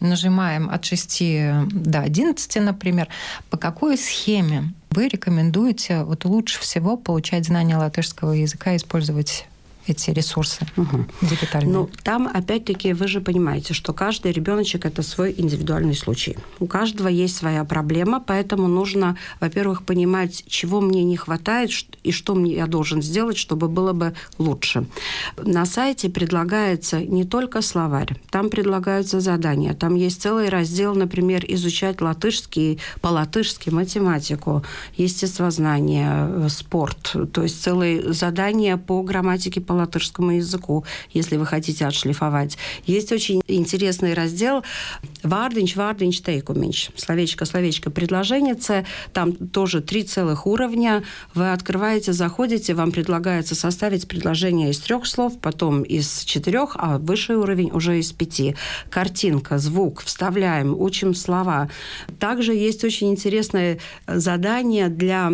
нажимаем 0.00 0.68
от 0.70 0.84
6 0.84 1.22
до 1.70 2.00
11, 2.00 2.56
например, 2.56 3.08
по 3.50 3.56
какой 3.56 3.96
схеме 3.96 4.72
вы 4.90 5.08
рекомендуете 5.08 6.04
вот 6.04 6.24
лучше 6.24 6.60
всего 6.60 6.96
получать 6.96 7.46
знания 7.46 7.76
латышского 7.76 8.32
языка 8.32 8.72
и 8.72 8.76
использовать 8.76 9.46
эти 9.86 10.10
ресурсы 10.10 10.66
угу. 10.76 11.06
дигитальные? 11.22 11.72
Ну, 11.72 11.90
там, 12.02 12.28
опять-таки, 12.32 12.92
вы 12.92 13.08
же 13.08 13.20
понимаете, 13.20 13.74
что 13.74 13.92
каждый 13.92 14.32
ребеночек– 14.32 14.84
это 14.86 15.02
свой 15.02 15.34
индивидуальный 15.36 15.94
случай. 15.94 16.36
У 16.58 16.66
каждого 16.66 17.08
есть 17.08 17.36
своя 17.36 17.64
проблема, 17.64 18.20
поэтому 18.20 18.68
нужно, 18.68 19.16
во-первых, 19.40 19.84
понимать, 19.84 20.44
чего 20.48 20.80
мне 20.80 21.04
не 21.04 21.16
хватает 21.16 21.70
и 22.02 22.12
что 22.12 22.34
мне 22.34 22.54
я 22.54 22.66
должен 22.66 23.02
сделать, 23.02 23.36
чтобы 23.36 23.68
было 23.68 23.92
бы 23.92 24.14
лучше. 24.38 24.86
На 25.36 25.66
сайте 25.66 26.08
предлагается 26.08 27.00
не 27.00 27.24
только 27.24 27.62
словарь, 27.62 28.16
там 28.30 28.50
предлагаются 28.50 29.20
задания. 29.20 29.74
Там 29.74 29.94
есть 29.94 30.22
целый 30.22 30.48
раздел, 30.48 30.94
например, 30.94 31.44
изучать 31.48 32.00
латышский, 32.00 32.78
по-латышски 33.00 33.70
математику, 33.70 34.64
естествознание, 34.96 36.28
э, 36.28 36.48
спорт. 36.48 37.14
То 37.32 37.42
есть 37.42 37.62
целые 37.62 38.12
задания 38.12 38.76
по 38.76 39.02
грамматике 39.02 39.60
по 39.60 39.75
латышскому 39.76 40.32
языку, 40.32 40.84
если 41.12 41.36
вы 41.36 41.46
хотите 41.46 41.86
отшлифовать. 41.86 42.58
Есть 42.86 43.12
очень 43.12 43.42
интересный 43.46 44.14
раздел 44.14 44.62
«Вардинч, 45.22 45.76
вардинч, 45.76 46.22
тейкуминч». 46.22 46.90
Словечко, 46.96 47.44
словечко, 47.44 47.90
предложение. 47.90 48.56
Там 49.12 49.32
тоже 49.32 49.80
три 49.80 50.02
целых 50.02 50.46
уровня. 50.46 51.02
Вы 51.34 51.52
открываете, 51.52 52.12
заходите, 52.12 52.74
вам 52.74 52.92
предлагается 52.92 53.54
составить 53.54 54.08
предложение 54.08 54.70
из 54.70 54.78
трех 54.80 55.06
слов, 55.06 55.38
потом 55.40 55.82
из 55.82 56.24
четырех, 56.24 56.76
а 56.78 56.98
высший 56.98 57.36
уровень 57.36 57.70
уже 57.72 57.98
из 57.98 58.12
пяти. 58.12 58.56
Картинка, 58.90 59.58
звук, 59.58 60.02
вставляем, 60.02 60.74
учим 60.78 61.14
слова. 61.14 61.68
Также 62.18 62.54
есть 62.54 62.84
очень 62.84 63.10
интересное 63.10 63.78
задание 64.06 64.88
для 64.88 65.32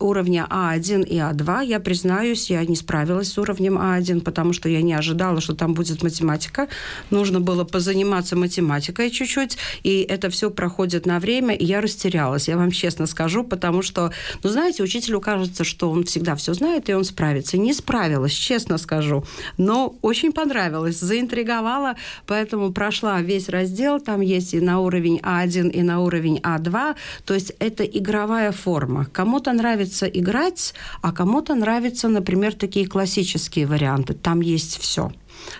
уровня 0.00 0.46
А1 0.50 1.06
и 1.06 1.18
А2. 1.18 1.66
Я 1.66 1.80
признаюсь, 1.80 2.50
я 2.50 2.64
не 2.64 2.76
справилась 2.76 3.32
с 3.32 3.38
уровнем 3.38 3.78
а1, 3.84 4.22
потому 4.22 4.52
что 4.52 4.68
я 4.68 4.82
не 4.82 4.94
ожидала, 4.94 5.40
что 5.40 5.54
там 5.54 5.74
будет 5.74 6.02
математика. 6.02 6.68
Нужно 7.10 7.40
было 7.40 7.64
позаниматься 7.64 8.36
математикой 8.36 9.10
чуть-чуть, 9.10 9.58
и 9.82 10.00
это 10.08 10.30
все 10.30 10.50
проходит 10.50 11.06
на 11.06 11.18
время, 11.18 11.54
и 11.54 11.64
я 11.64 11.80
растерялась, 11.80 12.48
я 12.48 12.56
вам 12.56 12.70
честно 12.70 13.06
скажу, 13.06 13.44
потому 13.44 13.82
что, 13.82 14.12
ну, 14.42 14.50
знаете, 14.50 14.82
учителю 14.82 15.20
кажется, 15.20 15.64
что 15.64 15.90
он 15.90 16.04
всегда 16.04 16.34
все 16.34 16.54
знает, 16.54 16.88
и 16.88 16.94
он 16.94 17.04
справится. 17.04 17.58
Не 17.58 17.74
справилась, 17.74 18.32
честно 18.32 18.78
скажу. 18.78 19.24
Но 19.58 19.96
очень 20.02 20.32
понравилось, 20.32 21.00
заинтриговала, 21.00 21.94
поэтому 22.26 22.72
прошла 22.72 23.20
весь 23.20 23.48
раздел, 23.48 24.00
там 24.00 24.20
есть 24.20 24.54
и 24.54 24.60
на 24.60 24.80
уровень 24.80 25.20
А1, 25.22 25.70
и 25.70 25.82
на 25.82 26.00
уровень 26.00 26.38
А2, 26.38 26.94
то 27.24 27.34
есть 27.34 27.52
это 27.58 27.84
игровая 27.84 28.52
форма. 28.52 29.06
Кому-то 29.12 29.52
нравится 29.52 30.06
играть, 30.06 30.74
а 31.02 31.12
кому-то 31.12 31.54
нравится, 31.54 32.08
например, 32.08 32.54
такие 32.54 32.86
классические 32.86 33.66
варианты. 33.74 34.14
Там 34.14 34.40
есть 34.40 34.78
все. 34.80 35.12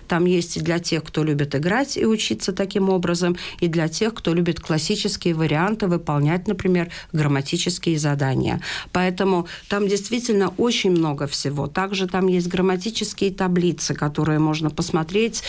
Там 0.07 0.25
есть 0.25 0.57
и 0.57 0.61
для 0.61 0.79
тех, 0.79 1.03
кто 1.03 1.23
любит 1.23 1.55
играть 1.55 1.97
и 1.97 2.05
учиться 2.05 2.53
таким 2.53 2.89
образом, 2.89 3.37
и 3.59 3.67
для 3.67 3.87
тех, 3.87 4.13
кто 4.13 4.33
любит 4.33 4.59
классические 4.59 5.33
варианты 5.33 5.87
выполнять, 5.87 6.47
например, 6.47 6.89
грамматические 7.13 7.97
задания. 7.99 8.61
Поэтому 8.91 9.47
там 9.69 9.87
действительно 9.87 10.53
очень 10.57 10.91
много 10.91 11.27
всего. 11.27 11.67
Также 11.67 12.07
там 12.07 12.27
есть 12.27 12.47
грамматические 12.47 13.31
таблицы, 13.31 13.93
которые 13.93 14.39
можно 14.39 14.69
посмотреть. 14.69 15.43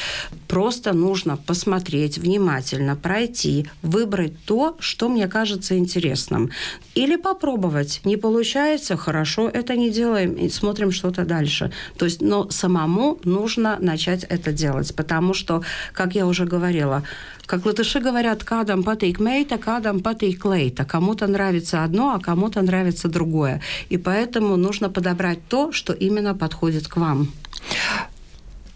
Просто 0.48 0.92
нужно 0.92 1.36
посмотреть 1.36 2.18
внимательно, 2.18 2.96
пройти, 2.96 3.66
выбрать 3.82 4.32
то, 4.44 4.76
что 4.78 5.08
мне 5.08 5.28
кажется 5.28 5.76
интересным. 5.78 6.50
Или 6.94 7.16
попробовать. 7.16 8.00
Не 8.04 8.16
получается, 8.16 8.96
хорошо, 8.96 9.48
это 9.48 9.76
не 9.76 9.90
делаем 9.90 10.32
и 10.32 10.48
смотрим 10.48 10.90
что-то 10.90 11.24
дальше. 11.24 11.72
То 11.98 12.04
есть, 12.04 12.20
но 12.20 12.50
самому 12.50 13.18
нужно 13.24 13.78
начать 13.80 14.25
это 14.28 14.52
делать, 14.52 14.94
потому 14.94 15.34
что, 15.34 15.62
как 15.92 16.14
я 16.14 16.26
уже 16.26 16.44
говорила, 16.44 17.02
как 17.46 17.64
латыши 17.64 18.00
говорят, 18.00 18.42
кадам 18.44 18.82
патейк 18.82 19.20
мейта, 19.20 19.56
кадам 19.58 20.00
патейк 20.00 20.44
лейта. 20.44 20.84
Кому-то 20.84 21.26
нравится 21.26 21.84
одно, 21.84 22.14
а 22.14 22.18
кому-то 22.20 22.62
нравится 22.62 23.08
другое. 23.08 23.60
И 23.88 23.96
поэтому 23.96 24.56
нужно 24.56 24.90
подобрать 24.90 25.38
то, 25.48 25.72
что 25.72 25.92
именно 25.92 26.34
подходит 26.34 26.88
к 26.88 26.96
вам. 26.96 27.28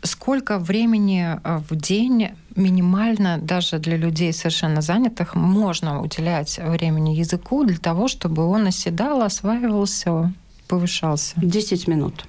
Сколько 0.02 0.58
времени 0.58 1.38
э, 1.44 1.60
в 1.68 1.76
день 1.76 2.30
минимально 2.56 3.38
даже 3.38 3.78
для 3.78 3.96
людей 3.96 4.32
совершенно 4.32 4.80
занятых 4.80 5.34
можно 5.34 6.00
уделять 6.00 6.58
времени 6.58 7.10
языку 7.10 7.64
для 7.64 7.76
того, 7.76 8.08
чтобы 8.08 8.44
он 8.46 8.66
оседал, 8.66 9.22
осваивался, 9.22 10.32
повышался? 10.68 11.34
10 11.36 11.88
минут. 11.88 12.24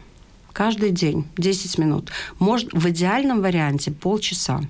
Каждый 0.53 0.91
день 0.91 1.25
10 1.37 1.77
минут. 1.77 2.11
Может, 2.39 2.73
в 2.73 2.89
идеальном 2.89 3.41
варианте 3.41 3.91
полчаса 3.91 4.61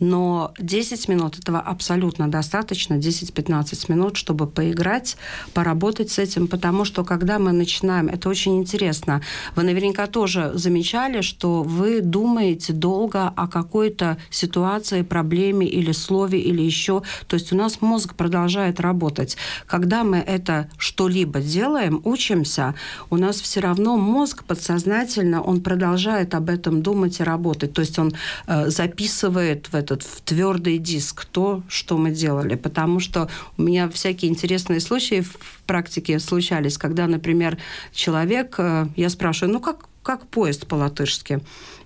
но 0.00 0.52
10 0.58 1.08
минут 1.08 1.38
этого 1.38 1.60
абсолютно 1.60 2.28
достаточно, 2.28 2.94
10-15 2.94 3.92
минут, 3.92 4.16
чтобы 4.16 4.46
поиграть, 4.46 5.16
поработать 5.52 6.10
с 6.10 6.18
этим, 6.18 6.48
потому 6.48 6.84
что 6.84 7.04
когда 7.04 7.38
мы 7.38 7.52
начинаем, 7.52 8.08
это 8.08 8.28
очень 8.28 8.56
интересно, 8.56 9.22
вы 9.56 9.62
наверняка 9.62 10.06
тоже 10.06 10.52
замечали, 10.54 11.20
что 11.20 11.62
вы 11.62 12.00
думаете 12.00 12.72
долго 12.72 13.28
о 13.28 13.48
какой-то 13.48 14.16
ситуации, 14.30 15.02
проблеме 15.02 15.66
или 15.66 15.92
слове, 15.92 16.40
или 16.40 16.62
еще, 16.62 17.02
то 17.26 17.34
есть 17.34 17.52
у 17.52 17.56
нас 17.56 17.80
мозг 17.80 18.14
продолжает 18.14 18.80
работать. 18.80 19.36
Когда 19.66 20.04
мы 20.04 20.18
это 20.18 20.68
что-либо 20.78 21.40
делаем, 21.40 22.00
учимся, 22.04 22.74
у 23.10 23.16
нас 23.16 23.40
все 23.40 23.60
равно 23.60 23.96
мозг 23.96 24.44
подсознательно, 24.44 25.42
он 25.42 25.60
продолжает 25.60 26.34
об 26.34 26.48
этом 26.48 26.82
думать 26.82 27.20
и 27.20 27.22
работать, 27.22 27.72
то 27.72 27.80
есть 27.80 27.98
он 27.98 28.12
э, 28.46 28.68
записывает 28.70 29.68
в 29.68 29.74
этот 29.84 30.02
в 30.02 30.20
твердый 30.22 30.78
диск 30.78 31.24
то, 31.24 31.62
что 31.68 31.96
мы 31.96 32.10
делали. 32.10 32.54
Потому 32.54 33.00
что 33.00 33.28
у 33.56 33.62
меня 33.62 33.88
всякие 33.88 34.30
интересные 34.30 34.80
случаи 34.80 35.20
в 35.20 35.62
практике 35.66 36.18
случались, 36.18 36.78
когда, 36.78 37.06
например, 37.06 37.58
человек, 37.92 38.56
э, 38.58 38.86
я 38.96 39.08
спрашиваю, 39.08 39.54
ну 39.54 39.60
как, 39.60 39.88
как 40.02 40.26
поезд 40.26 40.66
по-латышски? 40.66 41.40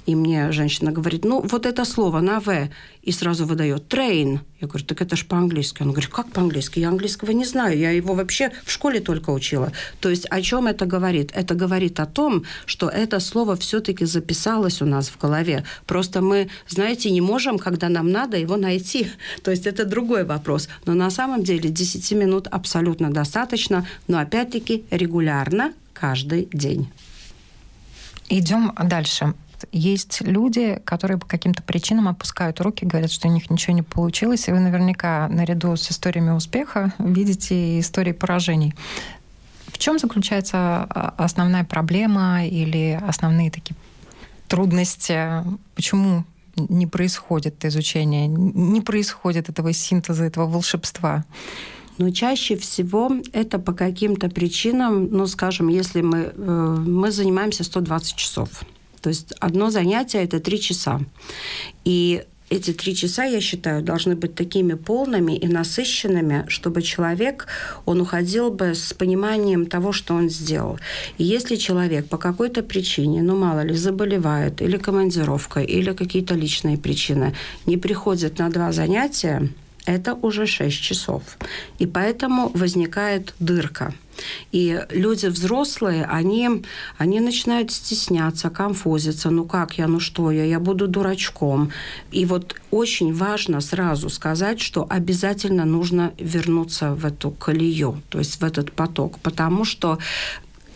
И 0.08 0.14
мне 0.14 0.52
женщина 0.52 0.90
говорит, 0.90 1.26
ну, 1.26 1.42
вот 1.42 1.66
это 1.66 1.84
слово 1.84 2.20
на 2.20 2.40
«в», 2.40 2.70
и 3.02 3.12
сразу 3.12 3.44
выдает 3.44 3.92
«train». 3.92 4.40
Я 4.58 4.66
говорю, 4.66 4.86
так 4.86 5.02
это 5.02 5.16
же 5.16 5.26
по-английски. 5.26 5.82
Он 5.82 5.90
говорит, 5.90 6.08
как 6.08 6.32
по-английски? 6.32 6.78
Я 6.78 6.88
английского 6.88 7.32
не 7.32 7.44
знаю, 7.44 7.78
я 7.78 7.90
его 7.90 8.14
вообще 8.14 8.50
в 8.64 8.70
школе 8.70 9.00
только 9.00 9.28
учила. 9.28 9.70
То 10.00 10.08
есть 10.08 10.24
о 10.30 10.40
чем 10.40 10.66
это 10.66 10.86
говорит? 10.86 11.30
Это 11.34 11.54
говорит 11.54 12.00
о 12.00 12.06
том, 12.06 12.44
что 12.64 12.88
это 12.88 13.20
слово 13.20 13.54
все-таки 13.56 14.06
записалось 14.06 14.80
у 14.80 14.86
нас 14.86 15.10
в 15.10 15.18
голове. 15.18 15.64
Просто 15.86 16.22
мы, 16.22 16.48
знаете, 16.66 17.10
не 17.10 17.20
можем, 17.20 17.58
когда 17.58 17.90
нам 17.90 18.10
надо, 18.10 18.38
его 18.38 18.56
найти. 18.56 19.08
То 19.42 19.50
есть 19.50 19.66
это 19.66 19.84
другой 19.84 20.24
вопрос. 20.24 20.70
Но 20.86 20.94
на 20.94 21.10
самом 21.10 21.42
деле 21.42 21.68
10 21.68 22.12
минут 22.12 22.46
абсолютно 22.46 23.12
достаточно, 23.12 23.86
но 24.06 24.18
опять-таки 24.20 24.86
регулярно 24.90 25.74
каждый 25.92 26.48
день. 26.50 26.88
Идем 28.30 28.72
дальше. 28.82 29.34
Есть 29.72 30.20
люди, 30.22 30.80
которые 30.84 31.18
по 31.18 31.26
каким-то 31.26 31.62
причинам 31.62 32.08
опускают 32.08 32.60
руки, 32.60 32.84
говорят, 32.84 33.10
что 33.10 33.28
у 33.28 33.32
них 33.32 33.50
ничего 33.50 33.74
не 33.74 33.82
получилось, 33.82 34.48
и 34.48 34.52
вы 34.52 34.60
наверняка 34.60 35.28
наряду 35.28 35.76
с 35.76 35.90
историями 35.90 36.30
успеха 36.30 36.92
видите 36.98 37.80
истории 37.80 38.12
поражений. 38.12 38.74
В 39.66 39.78
чем 39.78 39.98
заключается 39.98 40.56
а, 40.58 41.14
основная 41.18 41.64
проблема 41.64 42.44
или 42.44 42.98
основные 43.06 43.50
такие 43.50 43.76
трудности? 44.48 45.44
Почему 45.74 46.24
не 46.56 46.86
происходит 46.86 47.64
изучение, 47.64 48.26
не 48.26 48.80
происходит 48.80 49.48
этого 49.48 49.72
синтеза, 49.72 50.24
этого 50.24 50.46
волшебства? 50.46 51.24
Но 51.98 52.10
чаще 52.10 52.56
всего 52.56 53.10
это 53.32 53.58
по 53.58 53.72
каким-то 53.72 54.28
причинам, 54.28 55.08
ну, 55.10 55.26
скажем, 55.26 55.68
если 55.68 56.00
мы, 56.00 56.32
э, 56.32 56.76
мы 56.86 57.10
занимаемся 57.10 57.64
120 57.64 58.14
часов, 58.14 58.48
то 59.00 59.10
есть 59.10 59.32
одно 59.40 59.70
занятие– 59.70 60.22
это 60.24 60.40
три 60.40 60.60
часа. 60.60 61.00
И 61.84 62.24
эти 62.50 62.72
три 62.72 62.94
часа, 62.94 63.24
я 63.24 63.40
считаю, 63.40 63.82
должны 63.82 64.16
быть 64.16 64.34
такими 64.34 64.74
полными 64.74 65.36
и 65.36 65.46
насыщенными, 65.48 66.44
чтобы 66.48 66.82
человек, 66.82 67.46
он 67.84 68.00
уходил 68.00 68.50
бы 68.50 68.74
с 68.74 68.94
пониманием 68.94 69.66
того, 69.66 69.92
что 69.92 70.14
он 70.14 70.30
сделал. 70.30 70.78
И 71.18 71.24
если 71.24 71.56
человек 71.56 72.08
по 72.08 72.16
какой-то 72.16 72.62
причине, 72.62 73.22
ну 73.22 73.36
мало 73.36 73.60
ли, 73.60 73.74
заболевает, 73.74 74.62
или 74.62 74.78
командировка, 74.78 75.60
или 75.60 75.92
какие-то 75.92 76.34
личные 76.34 76.78
причины, 76.78 77.34
не 77.66 77.76
приходит 77.76 78.38
на 78.38 78.48
два 78.50 78.72
занятия, 78.72 79.48
это 79.84 80.14
уже 80.14 80.46
6 80.46 80.82
часов. 80.82 81.22
И 81.78 81.86
поэтому 81.86 82.50
возникает 82.54 83.34
дырка. 83.40 83.94
И 84.52 84.84
люди 84.90 85.26
взрослые, 85.26 86.04
они, 86.04 86.64
они 86.96 87.20
начинают 87.20 87.70
стесняться, 87.70 88.50
конфузиться. 88.50 89.30
Ну 89.30 89.44
как 89.44 89.78
я, 89.78 89.86
ну 89.88 90.00
что 90.00 90.30
я, 90.30 90.44
я 90.44 90.60
буду 90.60 90.88
дурачком. 90.88 91.70
И 92.10 92.24
вот 92.24 92.56
очень 92.70 93.14
важно 93.14 93.60
сразу 93.60 94.08
сказать, 94.08 94.60
что 94.60 94.86
обязательно 94.88 95.64
нужно 95.64 96.12
вернуться 96.18 96.94
в 96.94 97.04
эту 97.04 97.30
колею, 97.30 98.00
то 98.08 98.18
есть 98.18 98.40
в 98.40 98.44
этот 98.44 98.72
поток, 98.72 99.18
потому 99.20 99.64
что 99.64 99.98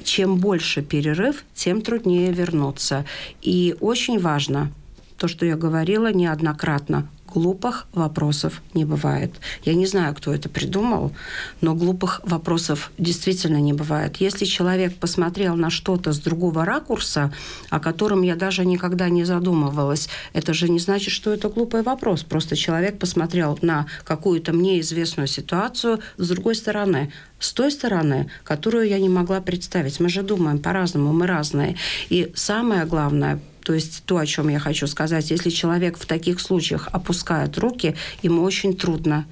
чем 0.04 0.36
больше 0.36 0.82
перерыв, 0.82 1.44
тем 1.54 1.80
труднее 1.80 2.32
вернуться. 2.32 3.04
И 3.40 3.76
очень 3.80 4.18
важно 4.18 4.72
то, 5.16 5.28
что 5.28 5.46
я 5.46 5.56
говорила 5.56 6.12
неоднократно, 6.12 7.08
глупых 7.32 7.86
вопросов 7.92 8.62
не 8.74 8.84
бывает. 8.84 9.32
Я 9.64 9.74
не 9.74 9.86
знаю, 9.86 10.14
кто 10.14 10.32
это 10.32 10.48
придумал, 10.48 11.12
но 11.60 11.74
глупых 11.74 12.20
вопросов 12.24 12.92
действительно 12.98 13.60
не 13.60 13.72
бывает. 13.72 14.16
Если 14.16 14.44
человек 14.44 14.94
посмотрел 14.96 15.56
на 15.56 15.70
что-то 15.70 16.12
с 16.12 16.18
другого 16.18 16.64
ракурса, 16.64 17.32
о 17.70 17.80
котором 17.80 18.22
я 18.22 18.36
даже 18.36 18.64
никогда 18.66 19.08
не 19.08 19.24
задумывалась, 19.24 20.08
это 20.32 20.54
же 20.54 20.68
не 20.68 20.78
значит, 20.78 21.12
что 21.12 21.32
это 21.32 21.48
глупый 21.48 21.82
вопрос. 21.82 22.22
Просто 22.22 22.56
человек 22.56 22.98
посмотрел 22.98 23.58
на 23.62 23.86
какую-то 24.04 24.52
мне 24.52 24.80
известную 24.80 25.26
ситуацию 25.26 26.00
с 26.16 26.28
другой 26.28 26.54
стороны 26.54 27.12
с 27.42 27.52
той 27.52 27.72
стороны, 27.72 28.30
которую 28.44 28.88
я 28.88 29.00
не 29.00 29.08
могла 29.08 29.40
представить. 29.40 29.98
Мы 29.98 30.08
же 30.08 30.22
думаем 30.22 30.60
по-разному, 30.60 31.12
мы 31.12 31.26
разные. 31.26 31.76
И 32.08 32.30
самое 32.36 32.84
главное, 32.84 33.40
то 33.64 33.72
есть 33.72 34.04
то, 34.04 34.18
о 34.18 34.26
чем 34.26 34.48
я 34.48 34.58
хочу 34.58 34.86
сказать, 34.86 35.30
если 35.30 35.50
человек 35.50 35.98
в 35.98 36.06
таких 36.06 36.40
случаях 36.40 36.88
опускает 36.92 37.58
руки, 37.58 37.96
ему 38.22 38.42
очень 38.42 38.76
трудно 38.76 39.26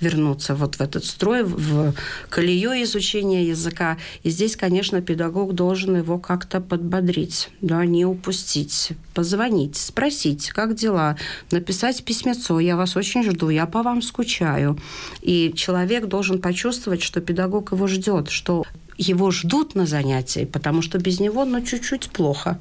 вернуться 0.00 0.54
вот 0.54 0.76
в 0.76 0.80
этот 0.80 1.04
строй, 1.04 1.42
в 1.44 1.94
колею 2.28 2.72
изучения 2.82 3.46
языка. 3.46 3.96
И 4.22 4.30
здесь, 4.30 4.56
конечно, 4.56 5.00
педагог 5.00 5.54
должен 5.54 5.96
его 5.96 6.18
как-то 6.18 6.60
подбодрить, 6.60 7.48
да, 7.60 7.84
не 7.84 8.04
упустить, 8.04 8.92
позвонить, 9.14 9.76
спросить, 9.76 10.50
как 10.50 10.74
дела, 10.74 11.16
написать 11.50 12.04
письмецо, 12.04 12.60
я 12.60 12.76
вас 12.76 12.96
очень 12.96 13.22
жду, 13.22 13.48
я 13.48 13.66
по 13.66 13.82
вам 13.82 14.02
скучаю. 14.02 14.78
И 15.22 15.52
человек 15.56 16.06
должен 16.06 16.40
почувствовать, 16.40 17.02
что 17.02 17.20
педагог 17.20 17.72
его 17.72 17.86
ждет, 17.86 18.28
что 18.28 18.64
его 18.98 19.30
ждут 19.30 19.74
на 19.74 19.86
занятии, 19.86 20.44
потому 20.44 20.82
что 20.82 20.98
без 20.98 21.18
него, 21.20 21.44
ну, 21.44 21.60
чуть-чуть 21.62 22.10
плохо. 22.10 22.60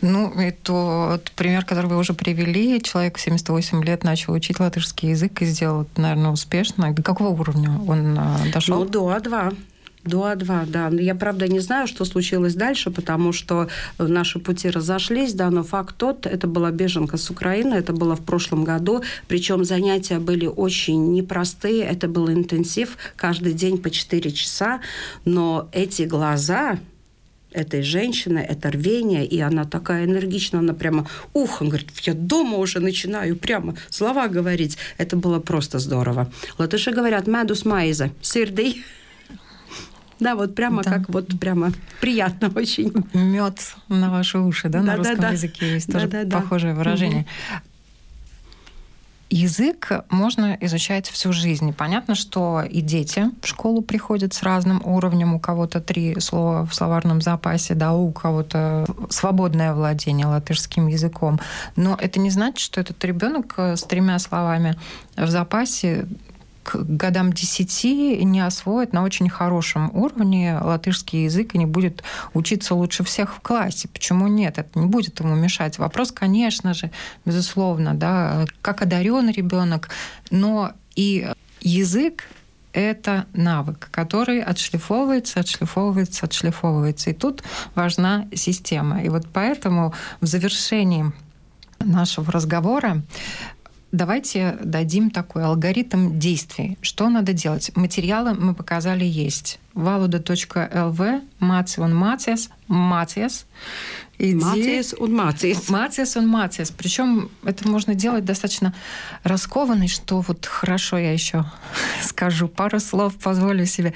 Ну, 0.00 0.32
и 0.40 0.50
тот 0.50 1.30
пример, 1.32 1.64
который 1.64 1.86
вы 1.86 1.98
уже 1.98 2.14
привели, 2.14 2.80
человек 2.82 3.18
в 3.18 3.20
78 3.20 3.84
лет 3.84 4.04
начал 4.04 4.32
учить 4.32 4.60
латышский 4.60 5.10
язык 5.10 5.42
и 5.42 5.46
сделал, 5.46 5.86
наверное, 5.96 6.30
успешно. 6.30 6.92
До 6.92 7.02
какого 7.02 7.28
уровня 7.28 7.78
он 7.86 8.16
а, 8.18 8.38
дошел? 8.52 8.78
Ну, 8.78 8.84
до 8.84 9.16
А2. 9.16 9.56
До 10.06 10.32
А2, 10.32 10.66
да. 10.66 10.88
Я, 10.88 11.14
правда, 11.14 11.48
не 11.48 11.60
знаю, 11.60 11.88
что 11.88 12.04
случилось 12.04 12.54
дальше, 12.54 12.90
потому 12.90 13.32
что 13.32 13.68
наши 13.98 14.38
пути 14.38 14.70
разошлись, 14.70 15.34
да, 15.34 15.50
но 15.50 15.64
факт 15.64 15.96
тот, 15.96 16.26
это 16.26 16.46
была 16.46 16.70
беженка 16.70 17.16
с 17.16 17.28
Украины, 17.28 17.74
это 17.74 17.92
было 17.92 18.14
в 18.14 18.24
прошлом 18.24 18.62
году, 18.64 19.02
причем 19.26 19.64
занятия 19.64 20.20
были 20.20 20.46
очень 20.46 21.12
непростые, 21.12 21.82
это 21.82 22.06
был 22.06 22.30
интенсив, 22.30 22.96
каждый 23.16 23.52
день 23.52 23.78
по 23.78 23.90
4 23.90 24.30
часа, 24.30 24.80
но 25.24 25.68
эти 25.72 26.02
глаза, 26.02 26.78
этой 27.52 27.82
женщины, 27.82 28.38
это 28.38 28.70
рвение, 28.70 29.24
и 29.24 29.40
она 29.40 29.64
такая 29.64 30.04
энергичная, 30.04 30.60
она 30.60 30.74
прямо, 30.74 31.06
ух, 31.32 31.62
он 31.62 31.68
говорит, 31.68 31.90
я 32.02 32.14
дома 32.14 32.58
уже 32.58 32.80
начинаю 32.80 33.36
прямо 33.36 33.74
слова 33.88 34.28
говорить. 34.28 34.76
Это 34.98 35.16
было 35.16 35.40
просто 35.40 35.78
здорово. 35.78 36.30
Латыши 36.58 36.92
говорят 36.92 37.26
«медус 37.26 37.64
майза», 37.64 38.10
«сырдый». 38.20 38.84
Да, 40.18 40.34
вот 40.34 40.54
прямо 40.54 40.82
да. 40.82 40.92
как 40.92 41.08
вот 41.10 41.28
прямо 41.38 41.72
приятно 42.00 42.50
очень. 42.54 42.92
Мед 43.12 43.58
на 43.88 44.10
ваши 44.10 44.38
уши, 44.38 44.68
да, 44.68 44.80
да 44.80 44.84
на 44.84 44.96
русском 44.96 45.20
да, 45.20 45.30
языке 45.30 45.74
есть 45.74 45.88
да, 45.88 46.00
тоже 46.00 46.24
да, 46.24 46.40
похожее 46.40 46.72
да. 46.72 46.78
выражение. 46.78 47.22
Угу. 47.22 47.75
Язык 49.28 49.90
можно 50.08 50.56
изучать 50.60 51.08
всю 51.08 51.32
жизнь. 51.32 51.72
Понятно, 51.72 52.14
что 52.14 52.62
и 52.62 52.80
дети 52.80 53.24
в 53.42 53.48
школу 53.48 53.82
приходят 53.82 54.32
с 54.34 54.44
разным 54.44 54.80
уровнем. 54.84 55.34
У 55.34 55.40
кого-то 55.40 55.80
три 55.80 56.20
слова 56.20 56.64
в 56.64 56.72
словарном 56.72 57.20
запасе, 57.20 57.74
да, 57.74 57.92
у 57.92 58.12
кого-то 58.12 58.86
свободное 59.10 59.74
владение 59.74 60.26
латышским 60.26 60.86
языком. 60.86 61.40
Но 61.74 61.96
это 62.00 62.20
не 62.20 62.30
значит, 62.30 62.60
что 62.60 62.80
этот 62.80 63.04
ребенок 63.04 63.58
с 63.58 63.82
тремя 63.82 64.18
словами 64.20 64.76
в 65.16 65.28
запасе 65.28 66.06
к 66.66 66.74
годам 66.82 67.32
10 67.32 68.24
не 68.24 68.40
освоит 68.40 68.92
на 68.92 69.04
очень 69.04 69.28
хорошем 69.28 69.88
уровне 69.94 70.58
латышский 70.60 71.24
язык 71.24 71.54
и 71.54 71.58
не 71.58 71.66
будет 71.66 72.02
учиться 72.34 72.74
лучше 72.74 73.04
всех 73.04 73.36
в 73.36 73.40
классе. 73.40 73.86
Почему 73.86 74.26
нет? 74.26 74.58
Это 74.58 74.76
не 74.80 74.86
будет 74.86 75.20
ему 75.20 75.36
мешать. 75.36 75.78
Вопрос, 75.78 76.10
конечно 76.10 76.74
же, 76.74 76.90
безусловно, 77.24 77.94
да, 77.94 78.46
как 78.62 78.82
одарен 78.82 79.30
ребенок, 79.30 79.90
но 80.32 80.72
и 80.96 81.28
язык 81.60 82.24
это 82.72 83.26
навык, 83.32 83.88
который 83.92 84.42
отшлифовывается, 84.42 85.38
отшлифовывается, 85.38 86.26
отшлифовывается. 86.26 87.10
И 87.10 87.14
тут 87.14 87.44
важна 87.76 88.26
система. 88.34 89.02
И 89.02 89.08
вот 89.08 89.28
поэтому 89.32 89.94
в 90.20 90.26
завершении 90.26 91.12
нашего 91.78 92.32
разговора 92.32 93.02
Давайте 93.96 94.58
дадим 94.62 95.10
такой 95.10 95.42
алгоритм 95.42 96.18
действий. 96.18 96.76
Что 96.82 97.08
надо 97.08 97.32
делать? 97.32 97.74
Материалы 97.74 98.34
мы 98.34 98.54
показали 98.54 99.06
есть. 99.06 99.58
valuda.lv, 99.72 101.22
Мацион 101.38 101.96
Мациас, 101.96 102.50
Мациас. 102.68 103.46
Мациас 104.18 104.94
он 104.98 105.14
Мациас. 105.14 105.70
Мациас 105.70 106.16
он 106.18 106.28
Мациас. 106.28 106.70
Причем 106.72 107.30
это 107.42 107.66
можно 107.66 107.94
делать 107.94 108.26
достаточно 108.26 108.74
раскованный, 109.22 109.88
что 109.88 110.20
вот 110.20 110.44
хорошо 110.44 110.98
я 110.98 111.14
еще 111.14 111.46
скажу 112.02 112.48
пару 112.48 112.80
слов, 112.80 113.14
позволю 113.16 113.64
себе 113.64 113.94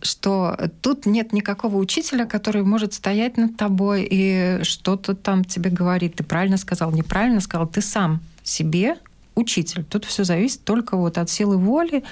что 0.00 0.56
тут 0.82 1.04
нет 1.04 1.32
никакого 1.32 1.76
учителя, 1.76 2.24
который 2.24 2.62
может 2.62 2.94
стоять 2.94 3.36
над 3.36 3.56
тобой 3.56 4.06
и 4.08 4.60
что-то 4.62 5.14
там 5.14 5.44
тебе 5.44 5.68
говорит. 5.68 6.14
Ты 6.16 6.24
правильно 6.24 6.56
сказал, 6.56 6.92
неправильно 6.92 7.40
сказал. 7.40 7.66
Ты 7.66 7.82
сам 7.82 8.20
себе 8.44 8.96
учитель. 9.36 9.84
Тут 9.84 10.06
все 10.06 10.24
зависит 10.24 10.64
только 10.64 10.96
вот 10.96 11.18
от 11.18 11.30
силы 11.30 11.58
воли 11.58 12.02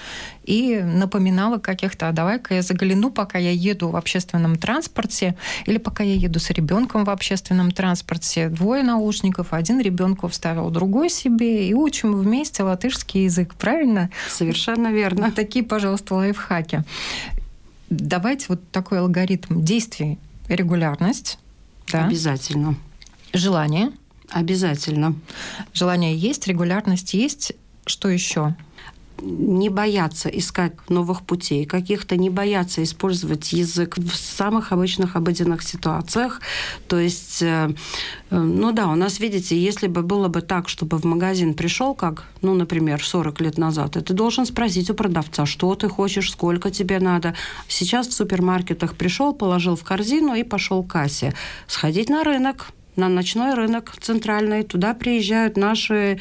и 0.45 0.81
напоминала 0.83 1.59
каких-то, 1.59 2.09
а 2.09 2.13
давай-ка 2.13 2.55
я 2.55 2.63
загляну, 2.63 3.11
пока 3.11 3.39
я 3.39 3.51
еду 3.51 3.89
в 3.89 3.97
общественном 3.97 4.57
транспорте, 4.57 5.35
или 5.65 5.79
пока 5.79 6.05
я 6.05 6.15
еду 6.15 6.39
с 6.39 6.51
ребенком 6.51 7.05
в 7.05 7.11
общественном 7.11 7.71
транспорте. 7.73 8.51
Двое 8.51 8.83
наушников, 8.83 9.53
один 9.53 9.81
ребенку 9.81 10.29
вставил, 10.29 10.71
другой 10.71 11.09
себе, 11.09 11.67
и 11.67 11.75
учим 11.75 12.15
вместе 12.15 12.63
латышский 12.63 13.25
язык, 13.25 13.55
правильно? 13.55 14.11
Совершенно 14.29 14.93
верно. 14.93 15.33
Такие, 15.33 15.65
пожалуйста, 15.65 16.15
лайфхаки. 16.15 16.85
Давайте 17.89 18.47
вот 18.49 18.61
такой 18.71 19.01
алгоритм 19.01 19.63
действий. 19.63 20.19
Регулярность. 20.49 21.39
Да? 21.91 22.05
Обязательно. 22.05 22.77
Желание– 23.33 23.93
Обязательно. 24.31 25.15
Желание 25.73 26.17
есть, 26.17 26.47
регулярность 26.47 27.15
есть. 27.15 27.53
Что 27.87 28.09
еще? 28.09 28.55
не 29.23 29.69
бояться 29.69 30.29
искать 30.29 30.73
новых 30.91 31.23
путей, 31.23 31.65
каких-то 31.65 32.17
не 32.17 32.31
бояться 32.31 32.83
использовать 32.83 33.53
язык 33.53 33.97
в 33.97 34.15
самых 34.15 34.73
обычных 34.73 35.17
обыденных 35.17 35.63
ситуациях. 35.63 36.41
То 36.89 36.99
есть, 36.99 37.43
э, 37.43 37.75
э, 38.31 38.39
ну 38.39 38.73
да, 38.73 38.89
у 38.89 38.97
нас, 38.97 39.21
видите, 39.21 39.59
если 39.59 39.87
бы 39.87 40.03
было 40.03 40.29
бы 40.29 40.43
так, 40.43 40.69
чтобы 40.69 40.99
в 40.99 41.05
магазин 41.05 41.55
пришел, 41.55 41.95
как, 41.95 42.25
ну, 42.43 42.55
например, 42.55 43.03
40 43.03 43.41
лет 43.41 43.59
назад, 43.59 43.93
ты 43.93 44.15
должен 44.15 44.47
спросить 44.47 44.91
у 44.91 44.95
продавца, 44.95 45.47
что 45.47 45.75
ты 45.75 45.89
хочешь, 45.89 46.31
сколько 46.31 46.71
тебе 46.71 46.99
надо. 46.99 47.35
Сейчас 47.69 48.09
в 48.09 48.13
супермаркетах 48.13 48.95
пришел, 48.95 49.33
положил 49.33 49.77
в 49.77 49.85
корзину 49.85 50.35
и 50.35 50.43
пошел 50.43 50.83
к 50.83 50.91
кассе. 50.93 51.35
Сходить 51.67 52.11
на 52.11 52.25
рынок, 52.25 52.73
на 52.97 53.09
ночной 53.09 53.55
рынок 53.55 53.95
центральный. 54.01 54.63
Туда 54.63 54.95
приезжают 54.95 55.57
наши 55.57 56.21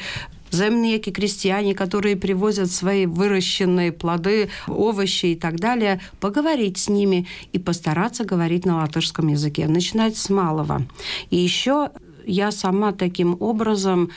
земники, 0.50 1.10
крестьяне, 1.10 1.74
которые 1.74 2.16
привозят 2.16 2.70
свои 2.70 3.06
выращенные 3.06 3.92
плоды, 3.92 4.48
овощи 4.68 5.26
и 5.26 5.34
так 5.34 5.56
далее, 5.56 6.00
поговорить 6.20 6.78
с 6.78 6.88
ними 6.88 7.26
и 7.52 7.58
постараться 7.58 8.24
говорить 8.24 8.64
на 8.64 8.76
латышском 8.76 9.28
языке. 9.28 9.66
Начинать 9.66 10.16
с 10.16 10.30
малого. 10.30 10.82
И 11.30 11.36
еще 11.36 11.90
я 12.24 12.50
сама 12.52 12.92
таким 12.92 13.36
образом 13.40 14.10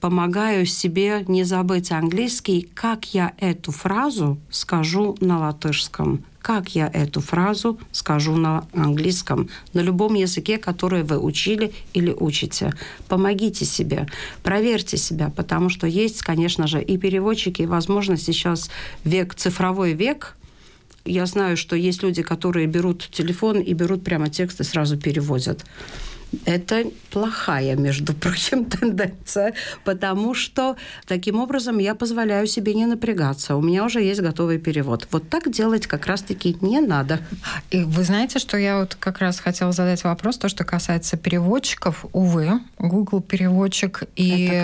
помогаю 0.00 0.66
себе 0.66 1.24
не 1.28 1.44
забыть 1.44 1.90
английский, 1.90 2.68
как 2.74 3.14
я 3.14 3.32
эту 3.38 3.72
фразу 3.72 4.38
скажу 4.50 5.16
на 5.20 5.38
латышском 5.38 6.24
как 6.44 6.74
я 6.74 6.90
эту 6.92 7.22
фразу 7.22 7.78
скажу 7.90 8.36
на 8.36 8.66
английском, 8.74 9.48
на 9.72 9.80
любом 9.80 10.12
языке, 10.12 10.58
который 10.58 11.02
вы 11.02 11.18
учили 11.18 11.72
или 11.94 12.10
учите. 12.12 12.74
Помогите 13.08 13.64
себе, 13.64 14.06
проверьте 14.42 14.98
себя, 14.98 15.32
потому 15.34 15.70
что 15.70 15.86
есть, 15.86 16.20
конечно 16.20 16.66
же, 16.66 16.82
и 16.82 16.98
переводчики, 16.98 17.62
и, 17.62 17.66
возможно, 17.66 18.18
сейчас 18.18 18.70
век, 19.04 19.34
цифровой 19.34 19.94
век, 19.94 20.36
я 21.06 21.24
знаю, 21.24 21.56
что 21.56 21.76
есть 21.76 22.02
люди, 22.02 22.22
которые 22.22 22.66
берут 22.66 23.08
телефон 23.10 23.60
и 23.60 23.72
берут 23.72 24.04
прямо 24.04 24.28
текст 24.28 24.60
и 24.60 24.64
сразу 24.64 24.98
переводят. 24.98 25.64
Это 26.44 26.84
плохая, 27.10 27.76
между 27.76 28.12
прочим, 28.14 28.64
тенденция, 28.80 29.54
потому 29.84 30.34
что 30.34 30.76
таким 31.06 31.40
образом 31.40 31.78
я 31.78 31.94
позволяю 31.94 32.46
себе 32.46 32.74
не 32.74 32.86
напрягаться. 32.86 33.56
У 33.56 33.62
меня 33.62 33.84
уже 33.84 34.02
есть 34.02 34.20
готовый 34.20 34.58
перевод. 34.58 35.08
Вот 35.10 35.28
так 35.28 35.50
делать 35.50 35.86
как 35.86 36.06
раз-таки 36.06 36.56
не 36.60 36.80
надо. 36.80 37.20
И 37.70 37.84
вы 37.84 38.02
знаете, 38.04 38.38
что 38.38 38.56
я 38.56 38.78
вот 38.78 38.94
как 38.94 39.18
раз 39.18 39.38
хотела 39.40 39.72
задать 39.72 40.04
вопрос, 40.04 40.38
то, 40.38 40.48
что 40.48 40.64
касается 40.64 41.16
переводчиков. 41.16 42.04
Увы, 42.12 42.60
Google 42.78 43.20
переводчик 43.20 44.02
и 44.16 44.62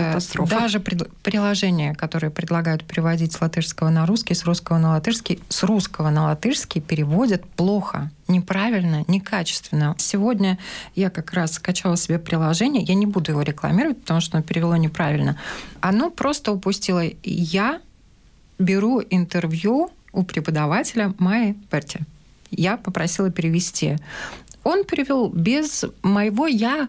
даже 0.48 0.80
приложения, 0.80 1.94
которые 1.94 2.30
предлагают 2.30 2.84
переводить 2.84 3.32
с 3.32 3.40
латышского 3.40 3.90
на 3.90 4.06
русский, 4.06 4.34
с 4.34 4.44
русского 4.44 4.78
на 4.78 4.90
латышский, 4.92 5.40
с 5.48 5.62
русского 5.62 6.10
на 6.10 6.24
латышский 6.24 6.80
переводят 6.80 7.44
плохо 7.44 8.10
неправильно, 8.30 9.04
некачественно. 9.08 9.94
Сегодня 9.98 10.58
я 10.94 11.10
как 11.10 11.32
раз 11.32 11.54
скачала 11.54 11.96
себе 11.96 12.18
приложение, 12.18 12.82
я 12.82 12.94
не 12.94 13.06
буду 13.06 13.32
его 13.32 13.42
рекламировать, 13.42 14.00
потому 14.00 14.20
что 14.20 14.38
оно 14.38 14.46
перевело 14.46 14.74
неправильно. 14.74 15.38
Оно 15.80 16.10
просто 16.10 16.52
упустило. 16.52 17.02
Я 17.22 17.80
беру 18.58 19.02
интервью 19.10 19.90
у 20.12 20.22
преподавателя 20.22 21.14
Майи 21.18 21.56
Берти. 21.70 22.00
Я 22.50 22.76
попросила 22.76 23.30
перевести. 23.30 23.96
Он 24.64 24.84
перевел 24.84 25.28
без 25.28 25.84
моего 26.02 26.46
«я», 26.46 26.88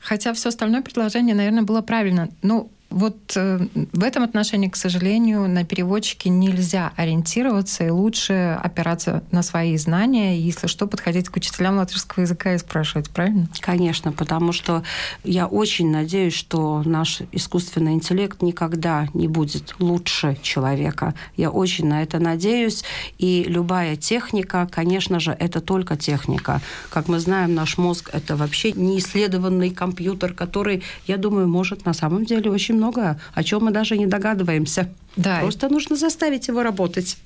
Хотя 0.00 0.34
все 0.34 0.50
остальное 0.50 0.82
предложение, 0.82 1.34
наверное, 1.34 1.62
было 1.62 1.80
правильно. 1.80 2.28
Ну, 2.42 2.70
вот 2.94 3.32
э, 3.34 3.58
в 3.92 4.04
этом 4.04 4.22
отношении, 4.22 4.68
к 4.68 4.76
сожалению, 4.76 5.48
на 5.48 5.64
переводчике 5.64 6.30
нельзя 6.30 6.92
ориентироваться 6.94 7.84
и 7.84 7.90
лучше 7.90 8.56
опираться 8.62 9.24
на 9.32 9.42
свои 9.42 9.76
знания, 9.76 10.38
если 10.38 10.68
что, 10.68 10.86
подходить 10.86 11.28
к 11.28 11.36
учителям 11.36 11.76
латышского 11.76 12.22
языка 12.22 12.54
и 12.54 12.58
спрашивать, 12.58 13.10
правильно? 13.10 13.48
Конечно, 13.58 14.12
потому 14.12 14.52
что 14.52 14.84
я 15.24 15.48
очень 15.48 15.90
надеюсь, 15.90 16.34
что 16.34 16.82
наш 16.84 17.22
искусственный 17.32 17.94
интеллект 17.94 18.42
никогда 18.42 19.08
не 19.12 19.26
будет 19.26 19.74
лучше 19.80 20.38
человека. 20.40 21.14
Я 21.36 21.50
очень 21.50 21.88
на 21.88 22.00
это 22.00 22.20
надеюсь. 22.20 22.84
И 23.18 23.44
любая 23.48 23.96
техника, 23.96 24.68
конечно 24.70 25.18
же, 25.18 25.36
это 25.36 25.60
только 25.60 25.96
техника. 25.96 26.60
Как 26.90 27.08
мы 27.08 27.18
знаем, 27.18 27.56
наш 27.56 27.76
мозг— 27.76 28.10
это 28.12 28.36
вообще 28.36 28.70
неисследованный 28.70 29.70
компьютер, 29.70 30.32
который, 30.32 30.84
я 31.08 31.16
думаю, 31.16 31.48
может 31.48 31.84
на 31.86 31.92
самом 31.92 32.24
деле 32.24 32.52
очень 32.52 32.76
много 32.76 32.83
много, 32.84 33.18
о 33.32 33.42
чем 33.42 33.64
мы 33.64 33.70
даже 33.70 33.96
не 33.96 34.06
догадываемся. 34.06 34.88
Да. 35.16 35.40
Просто 35.40 35.68
нужно 35.68 35.96
заставить 35.96 36.48
его 36.48 36.62
работать. 36.62 37.16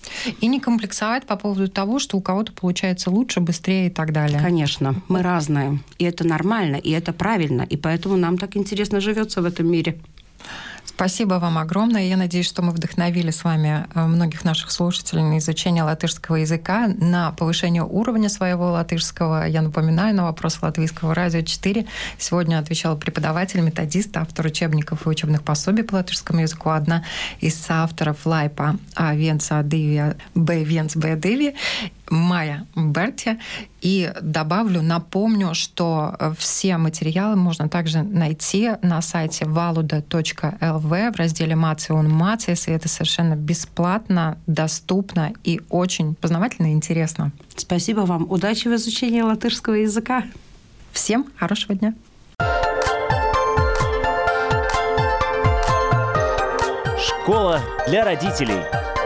И 0.40 0.47
не 0.47 0.61
комплексовать 0.61 1.25
по 1.25 1.37
поводу 1.37 1.68
того, 1.68 1.99
что 1.99 2.16
у 2.16 2.21
кого-то 2.21 2.53
получается 2.53 3.11
лучше, 3.11 3.40
быстрее 3.40 3.88
и 3.88 3.90
так 3.90 4.12
далее. 4.12 4.38
Конечно, 4.40 4.94
мы 5.09 5.23
разные. 5.23 5.81
И 5.99 6.05
это 6.05 6.25
нормально, 6.25 6.77
и 6.77 6.90
это 6.90 7.12
правильно. 7.12 7.62
И 7.62 7.77
поэтому 7.77 8.16
нам 8.16 8.38
так 8.38 8.57
интересно 8.57 9.01
живется 9.01 9.42
в 9.42 9.47
этом 9.47 9.71
мире. 9.71 9.99
Спасибо 10.98 11.34
вам 11.34 11.58
огромное. 11.58 12.08
Я 12.08 12.16
надеюсь, 12.16 12.48
что 12.48 12.61
мы 12.61 12.72
вдохновили 12.72 13.30
с 13.30 13.44
вами 13.44 13.87
э, 13.94 14.04
многих 14.04 14.44
наших 14.44 14.72
слушателей 14.72 15.22
на 15.22 15.38
изучение 15.38 15.84
латышского 15.84 16.34
языка, 16.34 16.88
на 16.88 17.30
повышение 17.30 17.84
уровня 17.84 18.28
своего 18.28 18.72
латышского. 18.72 19.46
Я 19.46 19.62
напоминаю, 19.62 20.12
на 20.16 20.24
вопрос 20.24 20.58
Латвийского 20.61 21.14
радио 21.14 21.42
4 21.42 21.87
сегодня 22.18 22.58
отвечал 22.58 22.96
преподаватель, 22.96 23.61
методист, 23.61 24.16
автор 24.16 24.46
учебников 24.46 25.06
и 25.06 25.08
учебных 25.08 25.44
пособий 25.44 25.84
по 25.84 25.94
латышскому 25.94 26.40
языку. 26.40 26.70
Одна 26.70 27.04
из 27.38 27.54
соавторов 27.54 28.26
Лайпа 28.26 28.74
А1, 28.96 29.38
А2, 29.38 30.16
Б1, 30.34 30.96
Б2 30.96 31.54
Майя 32.11 32.66
Берти. 32.75 33.38
И 33.81 34.12
добавлю, 34.21 34.83
напомню, 34.83 35.55
что 35.55 36.16
э, 36.18 36.33
все 36.37 36.77
материалы 36.77 37.37
можно 37.37 37.68
также 37.68 38.03
найти 38.03 38.71
на 38.83 39.01
сайте 39.03 39.44
valuda.lv 39.44 41.12
в 41.12 41.16
разделе 41.16 41.55
«Мацион 41.55 42.09
Мациес», 42.11 42.68
и 42.68 42.73
это 42.73 42.88
совершенно 42.88 43.35
бесплатно, 43.35 44.38
доступно 44.47 45.33
и 45.44 45.61
очень 45.68 46.14
познавательно 46.14 46.68
и 46.68 46.73
интересно. 46.73 47.33
Спасибо 47.57 48.01
вам. 48.01 48.27
Удачи 48.31 48.68
в 48.68 48.75
изучении 48.75 49.21
латышского 49.21 49.75
языка. 49.75 50.25
Всем 50.92 51.27
хорошего 51.37 51.75
дня. 51.75 51.94
Школа 56.99 57.61
для 57.87 58.05
родителей. 58.05 58.97